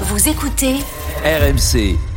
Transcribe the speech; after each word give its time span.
Vous 0.00 0.28
écoutez 0.28 0.78
RMC. 1.24 2.13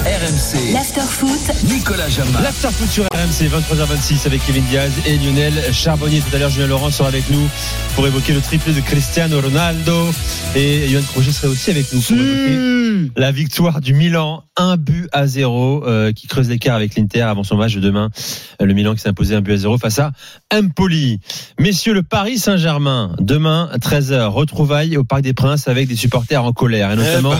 RMC. 0.00 0.72
l'afterfoot 0.72 1.64
Nicolas 1.64 2.08
Jamin. 2.08 2.40
L'afterfoot 2.40 2.88
sur 2.88 3.04
RMC 3.04 3.48
23h26 3.48 4.26
avec 4.26 4.44
Kevin 4.46 4.64
Diaz 4.64 4.92
et 5.06 5.16
Lionel 5.18 5.52
Charbonnier. 5.72 6.20
Tout 6.20 6.36
à 6.36 6.38
l'heure, 6.38 6.50
Julien 6.50 6.68
Laurent 6.68 6.90
sera 6.90 7.08
avec 7.08 7.28
nous 7.30 7.48
pour 7.94 8.06
évoquer 8.06 8.32
le 8.32 8.40
triplé 8.40 8.72
de 8.72 8.80
Cristiano 8.80 9.40
Ronaldo. 9.40 10.10
Et 10.54 10.88
Johan 10.88 11.02
Crochet 11.02 11.32
serait 11.32 11.48
aussi 11.48 11.70
avec 11.70 11.92
nous 11.92 12.00
pour 12.00 12.16
évoquer 12.16 13.10
la 13.16 13.32
victoire 13.32 13.80
du 13.80 13.92
Milan, 13.92 14.44
un 14.56 14.76
but 14.76 15.08
à 15.12 15.26
zéro, 15.26 15.84
euh, 15.84 16.12
qui 16.12 16.26
creuse 16.26 16.48
l'écart 16.48 16.76
avec 16.76 16.94
l'Inter 16.96 17.22
avant 17.22 17.42
son 17.42 17.56
match 17.56 17.74
de 17.74 17.80
demain. 17.80 18.10
Le 18.60 18.72
Milan 18.74 18.94
qui 18.94 19.00
s'est 19.00 19.08
imposé 19.08 19.34
un 19.34 19.40
but 19.40 19.54
à 19.54 19.56
zéro 19.56 19.78
face 19.78 19.98
à 19.98 20.12
Empoli. 20.54 21.20
Messieurs, 21.58 21.94
le 21.94 22.02
Paris 22.04 22.38
Saint-Germain, 22.38 23.16
demain, 23.18 23.68
13h, 23.80 24.26
retrouvailles 24.28 24.96
au 24.96 25.04
Parc 25.04 25.22
des 25.22 25.34
Princes 25.34 25.66
avec 25.66 25.88
des 25.88 25.96
supporters 25.96 26.44
en 26.44 26.52
colère, 26.52 26.92
et 26.92 26.96
notamment 26.96 27.34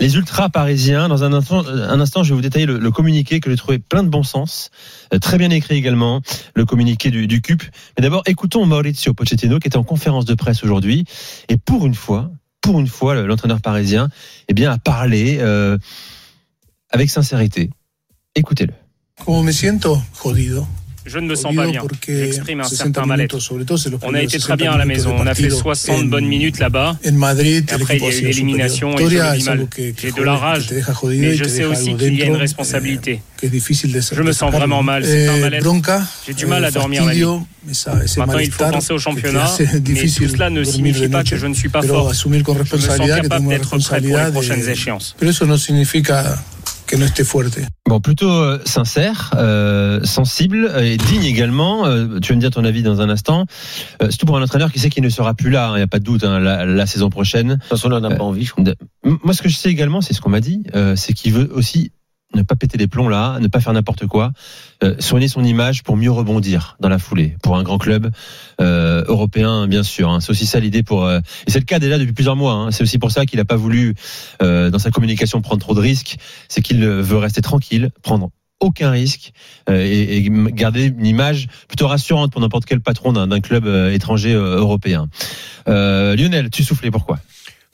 les 0.00 0.16
ultras 0.16 0.48
parisiens. 0.48 1.08
Dans 1.08 1.22
un 1.24 1.32
instant, 1.32 1.64
un 1.66 2.00
instant, 2.00 2.22
je 2.22 2.30
vais 2.30 2.34
vous 2.34 2.40
détailler 2.40 2.66
le, 2.66 2.90
communiqué 2.90 3.38
que 3.40 3.50
j'ai 3.50 3.56
trouvé 3.56 3.78
plein 3.78 4.02
de 4.02 4.08
bon 4.08 4.22
sens, 4.22 4.70
euh, 5.14 5.18
très 5.18 5.38
bien 5.38 5.50
écrit 5.50 5.76
également, 5.76 6.22
le 6.54 6.64
communiqué 6.64 7.10
du, 7.10 7.40
CUP. 7.42 7.62
Mais 7.96 8.02
d'abord, 8.02 8.22
écoutons 8.26 8.66
Maurizio 8.66 9.14
Pochettino 9.14 9.58
qui 9.58 9.68
était 9.68 9.76
en 9.76 9.84
conférence 9.84 10.24
de 10.24 10.34
presse 10.34 10.64
aujourd'hui 10.64 11.04
et 11.48 11.56
pour 11.56 11.86
une 11.86 11.94
fois, 11.94 12.30
pour 12.60 12.80
une 12.80 12.88
fois, 12.88 13.14
le- 13.14 13.26
l'entraîneur 13.26 13.60
parisien, 13.60 14.08
eh 14.48 14.54
bien, 14.54 14.72
a 14.72 14.78
parlé 14.78 15.38
euh, 15.40 15.78
avec 16.90 17.10
sincérité. 17.10 17.70
Écoutez-le. 18.34 18.74
¿Cómo 19.24 19.42
me 19.42 19.52
siento? 19.52 20.02
Jodido? 20.14 20.66
Je 21.06 21.18
ne 21.18 21.26
me 21.26 21.34
sens 21.34 21.54
pas 21.54 21.66
bien. 21.66 21.80
J'exprime 22.06 22.60
un 22.60 22.64
60 22.64 22.78
certain 22.78 23.06
mal-être. 23.06 23.38
On 24.02 24.14
a 24.14 24.22
été 24.22 24.38
très 24.38 24.46
60 24.48 24.58
bien 24.58 24.72
à 24.72 24.78
la 24.78 24.84
maison. 24.84 25.14
On 25.18 25.26
a 25.26 25.34
fait 25.34 25.42
partido 25.44 25.56
60 25.56 25.96
en- 25.98 26.04
bonnes 26.04 26.26
minutes 26.26 26.58
là-bas. 26.58 26.98
Après, 27.72 27.96
il 27.96 28.02
y 28.02 28.06
a 28.06 28.08
eu 28.08 28.20
l'élimination 28.26 28.90
et 28.98 29.04
vis 29.36 29.44
mal. 29.44 29.66
J'ai 30.00 30.12
de 30.12 30.22
la 30.22 30.36
rage. 30.36 30.66
Mais 31.18 31.36
je 31.36 31.44
sais 31.44 31.64
aussi 31.64 31.94
qu'il 31.96 32.18
y 32.18 32.22
a 32.22 32.26
une 32.26 32.36
responsabilité. 32.36 33.22
eh, 33.42 33.48
Je 34.16 34.22
me 34.22 34.32
sens 34.32 34.52
vraiment 34.52 34.82
mal, 34.82 35.04
c'est 35.04 35.28
un 35.28 35.36
Eh, 35.36 35.40
mal-être. 35.40 35.62
J'ai 36.26 36.34
du 36.34 36.44
mal 36.46 36.62
eh, 36.62 36.66
à 36.66 36.70
dormir 36.70 37.04
la 37.06 37.14
ese 37.70 37.86
Maintenant, 38.18 38.38
il 38.38 38.50
faut 38.50 38.58
penser 38.70 38.92
au 38.92 38.98
championnat, 38.98 39.46
mais 39.72 39.78
tout 40.26 40.28
cela 40.28 40.50
ne 40.50 40.62
signifie 40.64 41.08
pas 41.08 41.24
que 41.24 41.36
je 41.36 41.46
ne 41.46 41.54
suis 41.54 41.68
pas 41.70 41.80
fort. 41.88 42.12
Je 42.54 42.58
me 42.76 42.80
sens 42.80 42.98
capable 43.22 43.44
d'être 43.48 43.68
prêt 43.88 44.00
pour 44.00 44.16
les 44.26 44.32
prochaines 44.32 44.68
échéances. 44.68 45.16
Que 46.90 46.96
no 46.96 47.04
esté 47.04 47.22
fuerte. 47.22 47.60
Bon, 47.88 48.00
plutôt 48.00 48.28
euh, 48.28 48.58
sincère, 48.64 49.30
euh, 49.36 50.02
sensible 50.02 50.72
et 50.82 50.96
digne 50.96 51.22
également. 51.22 51.86
Euh, 51.86 52.18
tu 52.18 52.30
vas 52.32 52.34
me 52.34 52.40
dire 52.40 52.50
ton 52.50 52.64
avis 52.64 52.82
dans 52.82 53.00
un 53.00 53.08
instant. 53.08 53.46
Euh, 54.02 54.10
surtout 54.10 54.26
pour 54.26 54.36
un 54.36 54.42
entraîneur 54.42 54.72
qui 54.72 54.80
sait 54.80 54.90
qu'il 54.90 55.04
ne 55.04 55.08
sera 55.08 55.34
plus 55.34 55.50
là, 55.50 55.70
il 55.74 55.76
n'y 55.76 55.82
a 55.82 55.86
pas 55.86 56.00
de 56.00 56.04
doute, 56.04 56.24
hein, 56.24 56.40
la, 56.40 56.64
la 56.66 56.86
saison 56.86 57.08
prochaine. 57.08 57.48
De 57.48 57.54
toute 57.54 57.64
façon, 57.68 57.92
on 57.92 58.00
n'a 58.00 58.10
pas 58.10 58.24
envie, 58.24 58.44
je 58.44 58.50
crois. 58.52 58.64
De- 58.64 58.74
M- 59.04 59.18
Moi, 59.22 59.34
ce 59.34 59.42
que 59.42 59.48
je 59.48 59.56
sais 59.56 59.70
également, 59.70 60.00
c'est 60.00 60.14
ce 60.14 60.20
qu'on 60.20 60.30
m'a 60.30 60.40
dit, 60.40 60.64
euh, 60.74 60.96
c'est 60.96 61.12
qu'il 61.12 61.32
veut 61.32 61.48
aussi 61.54 61.92
ne 62.34 62.42
pas 62.42 62.54
péter 62.54 62.78
les 62.78 62.86
plombs 62.86 63.08
là, 63.08 63.38
ne 63.40 63.48
pas 63.48 63.60
faire 63.60 63.72
n'importe 63.72 64.06
quoi, 64.06 64.32
euh, 64.84 64.94
soigner 65.00 65.26
son 65.28 65.42
image 65.42 65.82
pour 65.82 65.96
mieux 65.96 66.12
rebondir 66.12 66.76
dans 66.80 66.88
la 66.88 66.98
foulée 66.98 67.36
pour 67.42 67.56
un 67.56 67.62
grand 67.62 67.78
club 67.78 68.10
euh, 68.60 69.02
européen, 69.06 69.66
bien 69.66 69.82
sûr. 69.82 70.10
hein. 70.10 70.20
C'est 70.20 70.30
aussi 70.30 70.46
ça 70.46 70.60
l'idée 70.60 70.82
pour. 70.82 71.04
euh, 71.04 71.18
et 71.46 71.50
c'est 71.50 71.58
le 71.58 71.64
cas 71.64 71.78
déjà 71.80 71.98
depuis 71.98 72.12
plusieurs 72.12 72.36
mois. 72.36 72.52
hein. 72.52 72.70
C'est 72.70 72.82
aussi 72.84 72.98
pour 72.98 73.10
ça 73.10 73.26
qu'il 73.26 73.38
n'a 73.38 73.44
pas 73.44 73.56
voulu 73.56 73.94
euh, 74.42 74.70
dans 74.70 74.78
sa 74.78 74.90
communication 74.90 75.40
prendre 75.42 75.60
trop 75.60 75.74
de 75.74 75.80
risques. 75.80 76.18
C'est 76.48 76.62
qu'il 76.62 76.84
veut 76.84 77.18
rester 77.18 77.40
tranquille, 77.40 77.90
prendre 78.02 78.30
aucun 78.60 78.90
risque 78.90 79.32
euh, 79.68 79.82
et, 79.84 80.18
et 80.18 80.30
garder 80.52 80.84
une 80.84 81.06
image 81.06 81.48
plutôt 81.66 81.88
rassurante 81.88 82.30
pour 82.30 82.40
n'importe 82.40 82.66
quel 82.66 82.80
patron 82.80 83.12
d'un 83.12 83.40
club 83.40 83.66
euh, 83.66 83.90
étranger 83.92 84.34
européen. 84.34 85.08
Lionel, 85.66 86.50
tu 86.50 86.62
soufflais 86.62 86.90
pourquoi? 86.90 87.18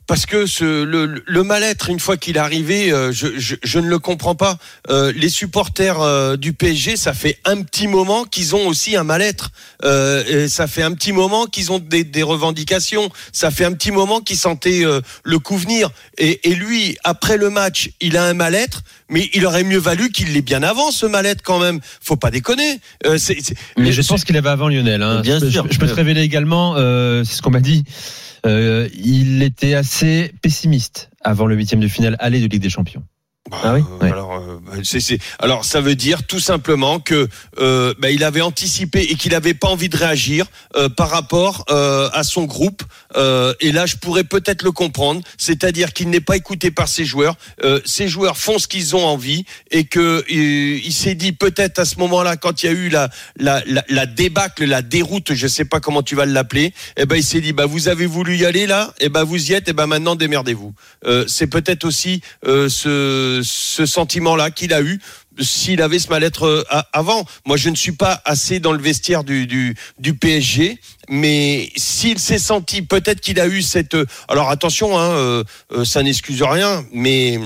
Parce 0.07 0.25
que 0.25 0.47
ce, 0.47 0.85
le, 0.85 1.23
le 1.27 1.43
mal-être, 1.43 1.89
une 1.91 1.99
fois 1.99 2.17
qu'il 2.17 2.37
est 2.37 2.41
arrivé, 2.41 2.93
euh, 2.93 3.11
je, 3.13 3.39
je, 3.39 3.57
je 3.63 3.79
ne 3.79 3.89
le 3.89 3.99
comprends 3.99 4.37
pas. 4.37 4.57
Euh, 4.89 5.13
les 5.17 5.29
supporters 5.29 6.01
euh, 6.01 6.37
du 6.37 6.53
PSG, 6.53 6.97
ça 6.97 7.13
fait 7.13 7.39
un 7.45 7.63
petit 7.63 7.89
moment 7.89 8.25
qu'ils 8.25 8.55
ont 8.55 8.69
aussi 8.69 8.97
un 8.97 9.03
mal-être. 9.03 9.51
Euh, 9.85 10.49
ça 10.49 10.69
fait 10.69 10.83
un 10.83 10.93
petit 10.93 11.13
moment 11.13 11.47
qu'ils 11.47 11.73
ont 11.73 11.81
des, 11.81 12.05
des 12.05 12.23
revendications. 12.23 13.11
Ça 13.33 13.51
fait 13.51 13.65
un 13.65 13.73
petit 13.73 13.91
moment 13.91 14.21
qu'ils 14.21 14.37
sentaient 14.37 14.85
euh, 14.85 15.01
le 15.25 15.39
coup 15.41 15.57
venir. 15.57 15.91
Et, 16.19 16.51
et 16.51 16.55
lui, 16.55 16.97
après 17.03 17.37
le 17.37 17.51
match, 17.51 17.91
il 18.01 18.17
a 18.17 18.25
un 18.25 18.35
mal-être, 18.35 18.83
mais 19.09 19.29
il 19.35 19.45
aurait 19.47 19.65
mieux 19.65 19.79
valu 19.79 20.11
qu'il 20.11 20.33
l'ait 20.33 20.43
bien 20.43 20.63
avant, 20.63 20.91
ce 20.91 21.07
mal-être 21.07 21.43
quand 21.43 21.59
même. 21.59 21.81
Faut 22.01 22.17
pas 22.17 22.31
déconner. 22.31 22.81
Euh, 23.07 23.19
c'est- 23.19 23.39
c'est- 23.41 23.55
Mais 23.79 23.93
je 23.93 24.03
pense 24.03 24.25
qu'il 24.25 24.37
avait 24.37 24.49
avant 24.49 24.69
Lionel. 24.69 25.03
Hein. 25.03 25.21
Bien 25.21 25.37
je, 25.39 25.45
peux- 25.45 25.51
sûr. 25.51 25.67
je 25.71 25.79
peux 25.79 25.87
te 25.87 25.95
révéler 25.95 26.23
également, 26.23 26.75
euh, 26.77 27.25
c'est 27.25 27.35
ce 27.37 27.43
qu'on 27.43 27.51
m'a 27.51 27.61
dit. 27.61 27.85
euh, 28.45 28.89
il 29.03 29.43
était 29.43 29.75
assez 29.75 30.33
pessimiste 30.41 31.11
avant 31.23 31.47
le 31.47 31.57
huitième 31.57 31.81
de 31.81 31.89
finale 31.89 32.17
aller 32.21 32.39
de 32.41 32.47
Ligue 32.47 32.63
des 32.63 32.69
Champions. 32.71 33.03
Ah 33.53 33.75
oui 33.75 33.81
Ouais. 34.01 34.11
alors, 34.11 34.35
euh, 34.35 34.81
c'est- 34.83 35.19
alors 35.39 35.65
ça 35.65 35.81
veut 35.81 35.95
dire 35.95 36.25
tout 36.27 36.41
simplement 36.41 36.99
que 36.99 37.29
euh, 37.59 37.95
bah, 37.99 38.11
il 38.11 38.25
avait 38.25 38.41
anticipé 38.41 39.03
et 39.03 39.15
qu'il 39.15 39.33
n'avait 39.33 39.55
pas 39.55 39.69
envie 39.69 39.89
de 39.89 39.97
réagir 39.97 40.47
euh, 40.77 40.89
par 40.89 41.11
rapport 41.11 41.65
euh, 41.71 42.09
à 42.13 42.25
son 42.25 42.45
groupe. 42.45 42.83
Euh, 43.17 43.55
et 43.61 43.73
là, 43.73 43.87
je 43.87 43.97
pourrais 43.97 44.25
peut-être 44.25 44.63
le 44.63 44.73
comprendre, 44.73 45.21
c'est-à-dire 45.39 45.93
qu'il 45.93 46.11
n'est 46.11 46.21
pas 46.21 46.37
écouté 46.37 46.71
par 46.71 46.89
ses 46.89 47.05
joueurs. 47.05 47.37
Euh, 47.65 47.81
ses 47.85 48.09
joueurs 48.09 48.37
font 48.37 48.59
ce 48.59 48.67
qu'ils 48.67 48.97
ont 48.97 49.05
envie 49.05 49.45
et 49.71 49.85
que 49.85 50.01
euh, 50.31 50.81
il 50.85 50.93
s'est 50.93 51.15
dit 51.15 51.33
peut-être 51.33 51.79
à 51.79 51.85
ce 51.85 51.99
moment-là, 51.99 52.37
quand 52.37 52.63
il 52.63 52.67
y 52.67 52.69
a 52.69 52.73
eu 52.73 52.89
la, 52.89 53.09
la, 53.37 53.63
la, 53.67 53.85
la 53.89 54.07
débâcle, 54.07 54.65
la 54.65 54.83
déroute, 54.83 55.35
je 55.35 55.47
sais 55.47 55.65
pas 55.65 55.81
comment 55.81 56.03
tu 56.03 56.15
vas 56.17 56.27
l'appeler, 56.27 56.75
eh 56.97 57.07
ben 57.07 57.17
il 57.17 57.23
s'est 57.25 57.41
dit 57.41 57.53
bah 57.53 57.67
vous 57.67 57.89
avez 57.89 58.07
voulu 58.07 58.37
y 58.37 58.45
aller 58.45 58.67
là, 58.67 58.93
et 59.01 59.09
ben 59.09 59.23
vous 59.25 59.51
y 59.51 59.55
êtes, 59.55 59.69
et 59.69 59.73
ben 59.73 59.87
maintenant 59.87 60.17
démerdez-vous. 60.17 60.75
Euh, 61.07 61.25
c'est 61.29 61.47
peut-être 61.47 61.85
aussi 61.85 62.21
euh, 63.37 63.43
ce, 63.45 63.87
sentiment-là 63.87 64.51
qu'il 64.51 64.73
a 64.73 64.83
eu 64.83 65.01
s'il 65.39 65.83
avait 65.83 65.99
ce 65.99 66.09
mal-être 66.09 66.45
euh, 66.47 66.65
avant. 66.93 67.25
Moi, 67.45 67.57
je 67.57 67.69
ne 67.69 67.75
suis 67.77 67.93
pas 67.93 68.23
assez 68.25 68.59
dans 68.59 68.73
le 68.73 68.81
vestiaire 68.81 69.23
du, 69.23 69.47
du, 69.47 69.77
du 69.99 70.15
PSG, 70.15 70.81
mais 71.11 71.71
s'il 71.77 72.19
s'est 72.19 72.39
senti, 72.39 72.83
peut-être 72.83 73.21
qu'il 73.21 73.39
a 73.41 73.47
eu 73.47 73.61
cette... 73.63 73.95
euh, 73.95 74.07
Alors 74.29 74.49
attention, 74.51 74.99
hein, 74.99 75.11
euh, 75.11 75.45
euh, 75.73 75.85
ça 75.85 76.03
n'excuse 76.03 76.43
rien, 76.43 76.85
mais 76.93 77.39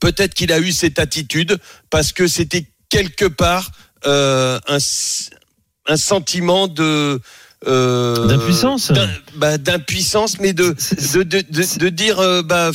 peut-être 0.00 0.34
qu'il 0.34 0.52
a 0.52 0.58
eu 0.60 0.72
cette 0.72 0.98
attitude 0.98 1.58
parce 1.90 2.12
que 2.12 2.26
c'était 2.28 2.66
quelque 2.90 3.24
part 3.24 3.70
euh, 4.06 4.58
un, 4.68 5.96
sentiment 5.96 6.68
de... 6.68 7.20
D'impuissance 7.64 8.92
d'im- 8.92 9.08
bah, 9.36 9.56
D'impuissance, 9.58 10.38
mais 10.38 10.52
de, 10.52 10.76
de, 11.14 11.22
de, 11.22 11.40
de, 11.40 11.78
de 11.78 11.88
dire... 11.88 12.42
bah, 12.44 12.70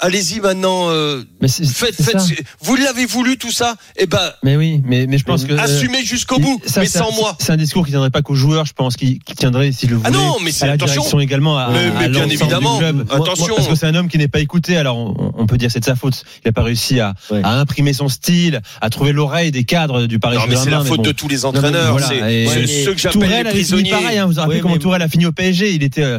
Allez-y 0.00 0.40
maintenant, 0.40 0.90
euh, 0.90 1.22
Mais 1.40 1.48
faites, 1.48 1.94
faites. 1.94 2.16
Vous 2.62 2.76
l'avez 2.76 3.06
voulu 3.06 3.38
tout 3.38 3.50
ça, 3.50 3.76
et 3.96 4.06
ben 4.06 4.18
Mais 4.42 4.56
oui, 4.56 4.82
mais, 4.84 5.06
mais 5.06 5.16
je 5.16 5.24
pense 5.24 5.44
que. 5.44 5.54
assumez 5.54 6.04
jusqu'au 6.04 6.38
bout, 6.38 6.60
ça, 6.66 6.80
mais 6.80 6.86
sans 6.86 7.10
moi. 7.12 7.34
C'est 7.38 7.52
un 7.52 7.56
discours 7.56 7.84
qui 7.84 7.90
ne 7.92 7.94
tiendrait 7.94 8.10
pas 8.10 8.20
qu'aux 8.22 8.34
joueurs, 8.34 8.66
je 8.66 8.74
pense, 8.74 8.96
qui, 8.96 9.18
qui 9.20 9.34
tiendrait, 9.34 9.72
s'il 9.72 9.90
le 9.90 9.96
voulait, 9.96 10.08
Ah 10.08 10.12
non, 10.12 10.36
mais 10.44 10.52
c'est- 10.52 10.68
attention. 10.68 10.96
direction 11.00 11.20
également, 11.20 11.56
à, 11.58 11.70
Mais- 11.70 11.78
à 11.78 11.82
mais 11.82 12.08
bien 12.10 12.20
l'ensemble 12.26 12.32
évidemment, 12.32 12.74
du 12.74 12.78
club. 12.80 13.06
attention. 13.10 13.54
Parce 13.56 13.68
que 13.68 13.74
c'est 13.74 13.86
un 13.86 13.94
homme 13.94 14.08
qui 14.08 14.18
n'est 14.18 14.28
pas 14.28 14.40
écouté, 14.40 14.76
alors 14.76 14.98
on, 14.98 15.32
on 15.36 15.46
peut 15.46 15.56
dire 15.56 15.68
que 15.68 15.72
c'est 15.72 15.80
de 15.80 15.84
sa 15.86 15.96
faute. 15.96 16.24
Il 16.44 16.48
n'a 16.48 16.52
pas 16.52 16.62
réussi 16.62 17.00
à, 17.00 17.14
Ouais. 17.30 17.40
à 17.42 17.52
imprimer 17.58 17.92
son 17.94 18.08
style, 18.08 18.60
à 18.82 18.90
trouver 18.90 19.12
l'oreille 19.12 19.50
des 19.50 19.64
cadres 19.64 20.06
du 20.06 20.18
Paris 20.18 20.36
Non, 20.36 20.42
mais 20.48 20.56
Saint-Germain. 20.56 20.78
c'est 20.84 20.84
la 20.84 20.88
faute 20.88 20.96
bon. 20.98 21.02
de 21.04 21.12
tous 21.12 21.28
les 21.28 21.44
entraîneurs. 21.46 21.92
voilà, 21.92 22.06
c'est 22.08 22.66
ceux 22.84 22.92
que 22.92 23.00
j'appelle 23.00 23.30
les 23.44 23.50
prisonniers. 23.50 23.90
pareil, 23.90 24.18
hein, 24.18 24.26
vous 24.26 24.32
vous 24.34 24.40
rappelez 24.40 24.60
comment 24.60 24.76
Tourelle 24.76 25.02
a 25.02 25.08
fini 25.08 25.24
au 25.26 25.32
PSG, 25.32 25.72
il 25.72 25.82
était, 25.82 26.02
euh, 26.02 26.18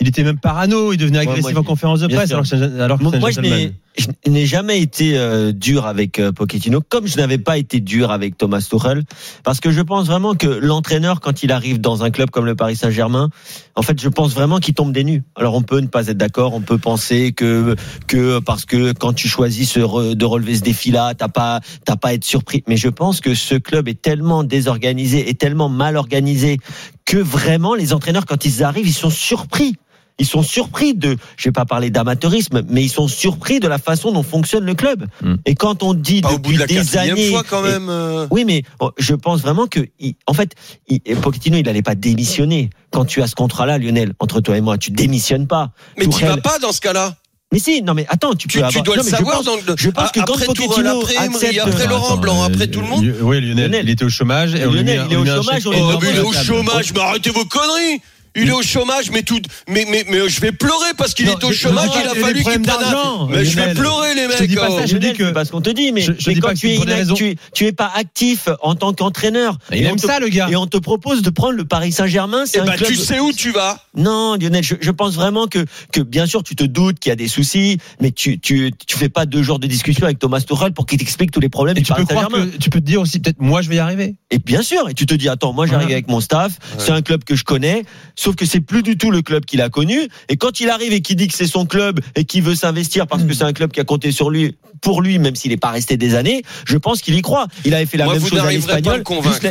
il 0.00 0.06
était 0.08 0.22
même 0.22 0.38
parano, 0.38 0.92
il 0.92 0.96
devenait 0.96 1.18
agressif 1.18 1.56
en 1.56 1.62
conférence 1.64 2.00
de 2.00 2.06
presse, 2.06 2.30
alors 2.30 2.98
que 2.98 3.15
moi, 3.20 3.30
je 3.30 3.40
n'ai 3.40 3.72
je 3.98 4.30
n'ai 4.30 4.44
jamais 4.44 4.80
été 4.82 5.16
euh, 5.16 5.52
dur 5.52 5.86
avec 5.86 6.18
euh, 6.18 6.30
Pochettino, 6.30 6.82
comme 6.86 7.06
je 7.06 7.16
n'avais 7.16 7.38
pas 7.38 7.56
été 7.56 7.80
dur 7.80 8.10
avec 8.10 8.36
Thomas 8.36 8.60
Tuchel, 8.60 9.04
parce 9.42 9.58
que 9.58 9.70
je 9.70 9.80
pense 9.80 10.06
vraiment 10.06 10.34
que 10.34 10.46
l'entraîneur, 10.46 11.20
quand 11.20 11.42
il 11.42 11.50
arrive 11.50 11.80
dans 11.80 12.04
un 12.04 12.10
club 12.10 12.30
comme 12.30 12.44
le 12.44 12.54
Paris 12.54 12.76
Saint-Germain, 12.76 13.30
en 13.74 13.82
fait, 13.82 13.98
je 13.98 14.08
pense 14.10 14.34
vraiment 14.34 14.58
qu'il 14.58 14.74
tombe 14.74 14.92
des 14.92 15.02
nues. 15.02 15.22
Alors, 15.34 15.54
on 15.54 15.62
peut 15.62 15.80
ne 15.80 15.86
pas 15.86 16.08
être 16.08 16.18
d'accord, 16.18 16.52
on 16.52 16.60
peut 16.60 16.76
penser 16.78 17.32
que 17.32 17.74
que 18.06 18.38
parce 18.40 18.66
que 18.66 18.92
quand 18.92 19.14
tu 19.14 19.28
choisis 19.28 19.78
re- 19.78 20.14
de 20.14 20.24
relever 20.26 20.56
ce 20.56 20.62
défi-là, 20.62 21.14
t'as 21.14 21.28
pas 21.28 21.60
t'as 21.86 21.96
pas 21.96 22.08
à 22.08 22.12
être 22.12 22.24
surpris. 22.24 22.62
Mais 22.68 22.76
je 22.76 22.88
pense 22.88 23.22
que 23.22 23.34
ce 23.34 23.54
club 23.54 23.88
est 23.88 24.02
tellement 24.02 24.44
désorganisé 24.44 25.30
et 25.30 25.34
tellement 25.34 25.70
mal 25.70 25.96
organisé 25.96 26.58
que 27.06 27.16
vraiment 27.16 27.74
les 27.74 27.94
entraîneurs, 27.94 28.26
quand 28.26 28.44
ils 28.44 28.62
arrivent, 28.62 28.88
ils 28.88 28.92
sont 28.92 29.10
surpris. 29.10 29.76
Ils 30.18 30.26
sont 30.26 30.42
surpris 30.42 30.94
de, 30.94 31.16
je 31.36 31.48
vais 31.48 31.52
pas 31.52 31.64
parler 31.66 31.90
d'amateurisme, 31.90 32.62
mais 32.68 32.82
ils 32.82 32.88
sont 32.88 33.06
surpris 33.08 33.60
de 33.60 33.68
la 33.68 33.78
façon 33.78 34.12
dont 34.12 34.22
fonctionne 34.22 34.64
le 34.64 34.74
club. 34.74 35.06
Mm. 35.22 35.34
Et 35.44 35.54
quand 35.54 35.82
on 35.82 35.92
dit 35.94 36.20
Pas 36.22 36.30
au 36.32 36.38
bout 36.38 36.52
depuis 36.52 36.54
de 36.54 36.60
la 36.60 36.66
des 36.66 36.96
années, 36.96 37.30
fois 37.30 37.42
quand 37.48 37.62
même. 37.62 37.88
euh. 37.90 38.26
oui, 38.30 38.44
mais 38.44 38.62
oh, 38.80 38.90
je 38.98 39.14
pense 39.14 39.40
vraiment 39.42 39.66
que, 39.66 39.80
il- 40.00 40.14
en 40.26 40.32
fait, 40.32 40.52
il- 40.88 41.00
Pochettino, 41.16 41.58
il 41.58 41.64
n'allait 41.64 41.82
pas 41.82 41.94
démissionner. 41.94 42.70
Quand 42.90 43.04
tu 43.04 43.20
as 43.22 43.26
ce 43.26 43.34
contrat-là, 43.34 43.78
Lionel, 43.78 44.14
entre 44.20 44.40
toi 44.40 44.56
et 44.56 44.60
moi, 44.60 44.78
tu 44.78 44.90
démissionnes 44.90 45.46
pas. 45.46 45.72
Mais 45.98 46.04
tu 46.04 46.10
Tourelle- 46.10 46.28
vas 46.30 46.36
pas 46.38 46.58
dans 46.58 46.72
ce 46.72 46.80
cas-là. 46.80 47.16
Mais 47.52 47.60
si, 47.60 47.80
non, 47.82 47.94
mais 47.94 48.06
attends, 48.08 48.32
tu 48.34 48.48
Tu, 48.48 48.58
peux 48.58 48.64
tu 48.68 48.78
avoir. 48.78 48.82
dois 48.82 48.96
non, 48.96 49.02
le 49.02 49.04
mais 49.04 49.10
je 49.12 49.16
savoir. 49.16 49.36
pense- 49.36 49.44
donc, 49.44 49.60
je 49.78 49.90
pense 49.90 50.10
que 50.10 50.18
quand 50.20 50.32
après 50.34 50.46
Tourelle, 50.46 50.66
Pochettino 50.68 51.00
après 51.02 51.14
Emery, 51.26 51.58
après 51.60 51.82
Attends, 51.82 51.90
Laurent 51.90 52.16
Blanc, 52.16 52.42
euh, 52.42 52.46
après 52.46 52.66
tout 52.66 52.80
le 52.80 52.86
monde. 52.88 53.04
Oui, 53.20 53.40
Lionel, 53.40 53.56
Lionel. 53.70 53.84
il 53.84 53.90
était 53.90 54.04
au 54.04 54.08
chômage. 54.08 54.54
Et 54.56 54.66
on 54.66 54.70
lui 54.72 54.78
Lionel, 54.78 55.00
met- 55.02 55.06
il 55.10 55.12
est 55.12 55.16
au 55.16 55.24
chômage, 55.26 55.62
Oh, 55.66 55.70
il 55.72 56.16
est 56.16 56.20
au 56.20 56.32
chômage, 56.32 56.92
mais 56.92 57.00
arrêtez 57.00 57.30
vos 57.30 57.44
conneries. 57.44 58.00
Il 58.36 58.48
est 58.48 58.52
au 58.52 58.62
chômage, 58.62 59.10
mais 59.10 59.22
tout, 59.22 59.40
mais, 59.68 59.86
mais, 59.88 60.04
mais 60.08 60.28
je 60.28 60.40
vais 60.40 60.52
pleurer 60.52 60.90
parce 60.96 61.14
qu'il 61.14 61.28
est 61.28 61.42
au 61.44 61.50
je- 61.52 61.56
chômage, 61.56 61.88
je 61.94 61.98
il 62.00 62.04
pas 62.04 62.10
a 62.12 62.14
fallu 62.14 62.34
qu'il 62.34 62.42
prenne 62.44 62.60
un. 62.62 62.64
d'argent, 62.80 63.26
Mais 63.30 63.44
je 63.44 63.56
vais 63.56 63.74
pleurer, 63.74 64.14
les 64.14 64.22
Je 64.24 64.28
te 64.36 64.40
mecs. 64.42 64.50
dis 64.50 64.56
pas 64.56 64.68
oh. 64.70 64.78
ça, 64.78 64.86
je 64.86 64.96
dis 64.98 65.12
que- 65.14 65.26
c'est 65.28 65.32
pas 65.32 65.44
ce 65.44 65.50
qu'on 65.52 65.60
te 65.62 65.70
dit, 65.70 65.92
mais, 65.92 66.02
je- 66.02 66.12
je 66.18 66.30
quand 66.38 66.54
tu 66.54 66.70
es, 66.72 66.78
tu, 67.14 67.26
es- 67.28 67.36
tu 67.54 67.66
es 67.66 67.72
pas 67.72 67.90
actif 67.94 68.48
en 68.62 68.74
tant 68.74 68.92
qu'entraîneur. 68.92 69.58
Il 69.72 69.78
Et 69.78 69.84
aime 69.84 69.92
on 69.92 69.96
te- 69.96 70.06
ça, 70.06 70.18
le 70.20 70.28
gars. 70.28 70.48
Et 70.50 70.56
on 70.56 70.66
te 70.66 70.76
propose 70.76 71.22
de 71.22 71.30
prendre 71.30 71.54
le 71.54 71.64
Paris 71.64 71.92
Saint-Germain, 71.92 72.44
c'est 72.46 72.58
Eh 72.58 72.60
un 72.60 72.64
ben, 72.66 72.72
club. 72.76 72.88
tu 72.90 72.96
sais 72.96 73.20
où 73.20 73.32
tu 73.32 73.50
vas. 73.52 73.80
Non, 73.96 74.36
Lionel, 74.40 74.62
je, 74.62 74.74
je 74.80 74.90
pense 74.90 75.14
vraiment 75.14 75.46
que, 75.46 75.64
que 75.92 76.00
bien 76.00 76.26
sûr 76.26 76.42
tu 76.42 76.54
te 76.54 76.64
doutes 76.64 76.98
qu'il 76.98 77.10
y 77.10 77.12
a 77.12 77.16
des 77.16 77.28
soucis, 77.28 77.78
mais 78.00 78.10
tu, 78.10 78.38
tu, 78.38 78.70
tu 78.86 78.96
fais 78.98 79.08
pas 79.08 79.24
deux 79.26 79.42
jours 79.42 79.58
de 79.58 79.66
discussion 79.66 80.04
avec 80.04 80.18
Thomas 80.18 80.40
Tuchel 80.40 80.72
pour 80.72 80.86
qu'il 80.86 80.98
t'explique 80.98 81.30
tous 81.30 81.40
les 81.40 81.48
problèmes 81.48 81.76
Et 81.76 81.80
du 81.80 81.86
tu 81.86 81.92
peux 81.94 82.04
Paris 82.04 82.24
croire 82.26 82.28
que 82.28 82.56
tu 82.58 82.70
peux 82.70 82.80
te 82.80 82.84
dire 82.86 83.00
aussi 83.00 83.18
peut-être 83.20 83.40
moi 83.40 83.62
je 83.62 83.68
vais 83.68 83.76
y 83.76 83.78
arriver. 83.78 84.16
Et 84.30 84.38
bien 84.38 84.62
sûr, 84.62 84.88
et 84.88 84.94
tu 84.94 85.06
te 85.06 85.14
dis 85.14 85.28
attends, 85.28 85.52
moi 85.52 85.66
j'arrive 85.66 85.90
avec 85.90 86.08
mon 86.08 86.20
staff, 86.20 86.58
c'est 86.78 86.90
un 86.92 87.02
club 87.02 87.24
que 87.24 87.34
je 87.36 87.44
connais, 87.44 87.84
sauf 88.26 88.34
que 88.34 88.44
c'est 88.44 88.60
plus 88.60 88.82
du 88.82 88.98
tout 88.98 89.12
le 89.12 89.22
club 89.22 89.44
qu'il 89.44 89.60
a 89.62 89.68
connu. 89.68 90.08
Et 90.28 90.36
quand 90.36 90.58
il 90.58 90.68
arrive 90.68 90.92
et 90.92 91.00
qu'il 91.00 91.14
dit 91.14 91.28
que 91.28 91.34
c'est 91.34 91.46
son 91.46 91.64
club 91.64 92.00
et 92.16 92.24
qu'il 92.24 92.42
veut 92.42 92.56
s'investir 92.56 93.06
parce 93.06 93.22
que 93.22 93.32
c'est 93.32 93.44
un 93.44 93.52
club 93.52 93.70
qui 93.70 93.78
a 93.78 93.84
compté 93.84 94.10
sur 94.10 94.30
lui, 94.30 94.56
pour 94.80 95.00
lui, 95.00 95.20
même 95.20 95.36
s'il 95.36 95.52
n'est 95.52 95.56
pas 95.56 95.70
resté 95.70 95.96
des 95.96 96.16
années, 96.16 96.42
je 96.66 96.76
pense 96.76 97.02
qu'il 97.02 97.14
y 97.14 97.22
croit. 97.22 97.46
Il 97.64 97.72
avait 97.72 97.86
fait 97.86 97.96
la 97.96 98.04
Moi, 98.06 98.14
même 98.14 98.26
chose 98.26 98.38
à 98.40 98.50
l'Espagnol. 98.50 99.04